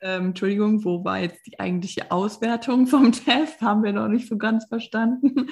ähm, 0.00 0.26
Entschuldigung, 0.30 0.84
wo 0.84 1.04
war 1.04 1.20
jetzt 1.20 1.46
die 1.46 1.60
eigentliche 1.60 2.10
Auswertung 2.10 2.88
vom 2.88 3.12
Test? 3.12 3.60
Haben 3.60 3.84
wir 3.84 3.92
noch 3.92 4.08
nicht 4.08 4.28
so 4.28 4.38
ganz 4.38 4.66
verstanden. 4.66 5.50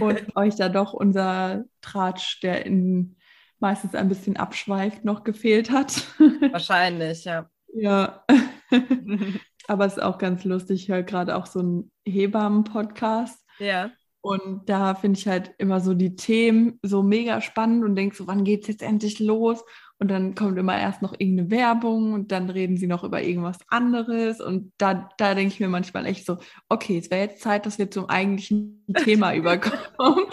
Und 0.00 0.36
euch 0.36 0.56
da 0.56 0.68
doch 0.68 0.92
unser 0.92 1.66
Tratsch, 1.82 2.40
der 2.42 2.66
in 2.66 3.16
meistens 3.60 3.94
ein 3.94 4.08
bisschen 4.08 4.36
abschweift, 4.36 5.04
noch 5.04 5.24
gefehlt 5.24 5.70
hat. 5.70 6.04
Wahrscheinlich, 6.52 7.24
ja. 7.24 7.48
Ja, 7.78 8.24
aber 9.68 9.84
es 9.84 9.94
ist 9.98 10.02
auch 10.02 10.16
ganz 10.16 10.44
lustig. 10.44 10.84
Ich 10.84 10.88
höre 10.88 11.02
gerade 11.02 11.36
auch 11.36 11.44
so 11.44 11.58
einen 11.60 11.90
Hebammen-Podcast. 12.06 13.44
ja. 13.58 13.90
Und 14.22 14.68
da 14.68 14.96
finde 14.96 15.20
ich 15.20 15.28
halt 15.28 15.54
immer 15.58 15.78
so 15.80 15.94
die 15.94 16.16
Themen 16.16 16.80
so 16.82 17.04
mega 17.04 17.40
spannend 17.40 17.84
und 17.84 17.94
denke 17.94 18.16
so, 18.16 18.26
wann 18.26 18.42
geht 18.42 18.62
es 18.62 18.66
jetzt 18.68 18.82
endlich 18.82 19.20
los? 19.20 19.62
Und 20.00 20.10
dann 20.10 20.34
kommt 20.34 20.58
immer 20.58 20.76
erst 20.76 21.00
noch 21.00 21.12
irgendeine 21.16 21.52
Werbung 21.52 22.12
und 22.12 22.32
dann 22.32 22.50
reden 22.50 22.76
sie 22.76 22.88
noch 22.88 23.04
über 23.04 23.22
irgendwas 23.22 23.58
anderes. 23.68 24.40
Und 24.40 24.72
da, 24.78 25.08
da 25.16 25.36
denke 25.36 25.54
ich 25.54 25.60
mir 25.60 25.68
manchmal 25.68 26.06
echt 26.06 26.26
so, 26.26 26.38
okay, 26.68 26.98
es 26.98 27.08
wäre 27.12 27.22
jetzt 27.28 27.40
Zeit, 27.40 27.66
dass 27.66 27.78
wir 27.78 27.88
zum 27.88 28.08
eigentlichen 28.08 28.84
Thema 29.04 29.32
überkommen. 29.32 30.24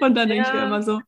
Und 0.00 0.14
dann 0.14 0.30
denke 0.30 0.46
ich 0.46 0.52
mir 0.54 0.60
Ja. 0.60 0.66
immer 0.68 0.82
so, 0.82 1.00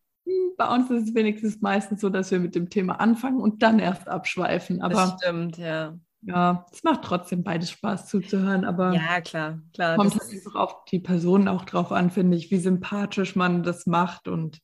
bei 0.56 0.68
uns 0.68 0.90
ist 0.90 1.08
es 1.08 1.14
wenigstens 1.14 1.60
meistens 1.60 2.00
so, 2.00 2.08
dass 2.08 2.30
wir 2.30 2.40
mit 2.40 2.54
dem 2.54 2.70
Thema 2.70 3.00
anfangen 3.00 3.40
und 3.40 3.62
dann 3.62 3.78
erst 3.78 4.08
abschweifen. 4.08 4.80
Das 4.80 4.98
Aber 4.98 5.18
stimmt, 5.18 5.58
ja. 5.58 5.98
ja, 6.22 6.66
es 6.72 6.82
macht 6.82 7.02
trotzdem 7.02 7.42
beides 7.42 7.70
Spaß 7.70 8.06
zuzuhören, 8.08 8.64
aber 8.64 8.92
Ja, 8.94 9.20
klar, 9.20 9.60
klar. 9.74 9.96
kommt 9.96 10.14
Das 10.14 10.20
halt 10.20 10.32
einfach 10.32 10.54
auf 10.54 10.84
die 10.86 11.00
Person 11.00 11.48
auch 11.48 11.64
drauf 11.64 11.92
an, 11.92 12.10
finde 12.10 12.36
ich, 12.36 12.50
wie 12.50 12.58
sympathisch 12.58 13.36
man 13.36 13.62
das 13.62 13.86
macht 13.86 14.28
und 14.28 14.60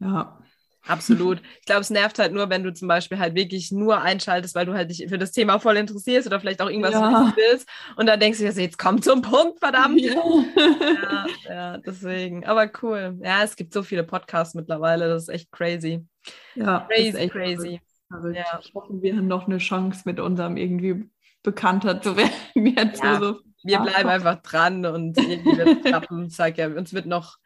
ja. 0.00 0.40
Absolut. 0.86 1.40
Ich 1.60 1.66
glaube, 1.66 1.80
es 1.82 1.90
nervt 1.90 2.18
halt 2.18 2.32
nur, 2.32 2.48
wenn 2.50 2.62
du 2.64 2.72
zum 2.72 2.88
Beispiel 2.88 3.18
halt 3.18 3.34
wirklich 3.34 3.70
nur 3.72 4.00
einschaltest, 4.00 4.54
weil 4.54 4.66
du 4.66 4.72
halt 4.74 4.90
dich 4.90 5.06
für 5.08 5.18
das 5.18 5.32
Thema 5.32 5.58
voll 5.58 5.76
interessierst 5.76 6.26
oder 6.26 6.40
vielleicht 6.40 6.60
auch 6.62 6.68
irgendwas 6.68 6.92
Ja. 6.92 7.32
willst. 7.36 7.68
Und 7.96 8.06
dann 8.06 8.18
denkst 8.20 8.38
du 8.38 8.44
dir 8.44 8.52
so, 8.52 8.60
jetzt 8.60 8.78
komm 8.78 9.00
zum 9.02 9.22
Punkt, 9.22 9.58
verdammt. 9.60 10.00
Ja. 10.00 10.14
Ja, 11.02 11.26
ja, 11.48 11.78
deswegen. 11.78 12.44
Aber 12.46 12.70
cool. 12.82 13.18
Ja, 13.22 13.42
es 13.42 13.56
gibt 13.56 13.72
so 13.72 13.82
viele 13.82 14.04
Podcasts 14.04 14.54
mittlerweile, 14.54 15.08
das 15.08 15.24
ist 15.24 15.28
echt 15.28 15.50
crazy. 15.52 16.06
ja, 16.54 16.86
Crazy, 16.90 17.16
echt 17.16 17.32
crazy. 17.32 17.80
verrückt. 18.10 18.36
Ja. 18.36 18.58
Ich 18.62 18.74
hoffe, 18.74 19.00
wir 19.02 19.16
haben 19.16 19.28
noch 19.28 19.46
eine 19.46 19.58
Chance, 19.58 20.02
mit 20.04 20.20
unserem 20.20 20.56
irgendwie 20.56 21.10
bekannter 21.42 22.00
zu 22.02 22.16
werden. 22.16 22.30
Jetzt 22.76 23.02
Ja, 23.02 23.18
so 23.20 23.38
Wir 23.62 23.78
bleiben 23.80 24.08
einfach 24.08 24.42
dran 24.42 24.84
und 24.84 25.16
irgendwie 25.18 25.56
wird 25.56 25.78
es 25.78 25.84
klappen. 25.84 26.26
Ich 26.26 26.36
sag 26.36 26.58
ja, 26.58 26.66
uns 26.68 26.92
wird 26.92 27.06
noch, 27.06 27.36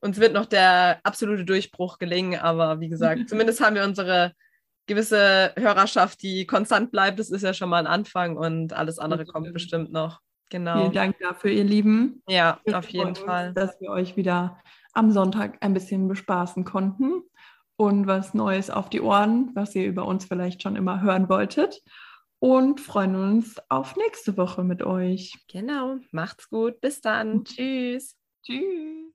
uns 0.00 0.18
wird 0.18 0.32
noch 0.32 0.46
der 0.46 1.00
absolute 1.02 1.44
Durchbruch 1.44 1.98
gelingen, 1.98 2.40
aber 2.40 2.80
wie 2.80 2.88
gesagt, 2.88 3.28
zumindest 3.28 3.60
haben 3.60 3.76
wir 3.76 3.84
unsere 3.84 4.32
gewisse 4.86 5.52
Hörerschaft, 5.56 6.22
die 6.22 6.46
konstant 6.46 6.90
bleibt. 6.90 7.18
Das 7.18 7.30
ist 7.30 7.42
ja 7.42 7.54
schon 7.54 7.68
mal 7.68 7.78
ein 7.78 7.86
Anfang 7.86 8.36
und 8.36 8.72
alles 8.72 8.98
andere 8.98 9.24
Das 9.24 9.32
kommt 9.32 9.46
stimmt. 9.46 9.54
bestimmt 9.54 9.92
noch. 9.92 10.20
Genau. 10.50 10.80
Vielen 10.80 10.92
Dank 10.92 11.18
dafür, 11.18 11.50
ihr 11.50 11.64
Lieben. 11.64 12.22
Ja, 12.26 12.58
Wir 12.64 12.78
auf 12.78 12.88
jeden 12.88 13.08
uns, 13.08 13.18
Fall. 13.18 13.52
Dass 13.52 13.78
wir 13.80 13.90
euch 13.90 14.16
wieder 14.16 14.58
am 14.94 15.10
Sonntag 15.12 15.58
ein 15.60 15.74
bisschen 15.74 16.08
bespaßen 16.08 16.64
konnten 16.64 17.22
und 17.76 18.06
was 18.06 18.32
Neues 18.34 18.70
auf 18.70 18.88
die 18.88 19.02
Ohren, 19.02 19.50
was 19.54 19.74
ihr 19.74 19.86
über 19.86 20.06
uns 20.06 20.24
vielleicht 20.24 20.62
schon 20.62 20.74
immer 20.74 21.02
hören 21.02 21.28
wolltet. 21.28 21.82
Und 22.40 22.80
freuen 22.80 23.16
uns 23.16 23.56
auf 23.68 23.96
nächste 23.96 24.36
Woche 24.36 24.62
mit 24.62 24.82
euch. 24.82 25.34
Genau. 25.48 25.96
Macht's 26.12 26.48
gut. 26.48 26.80
Bis 26.80 27.00
dann. 27.00 27.44
Tschüss. 27.44 28.16
Tschüss. 28.44 28.98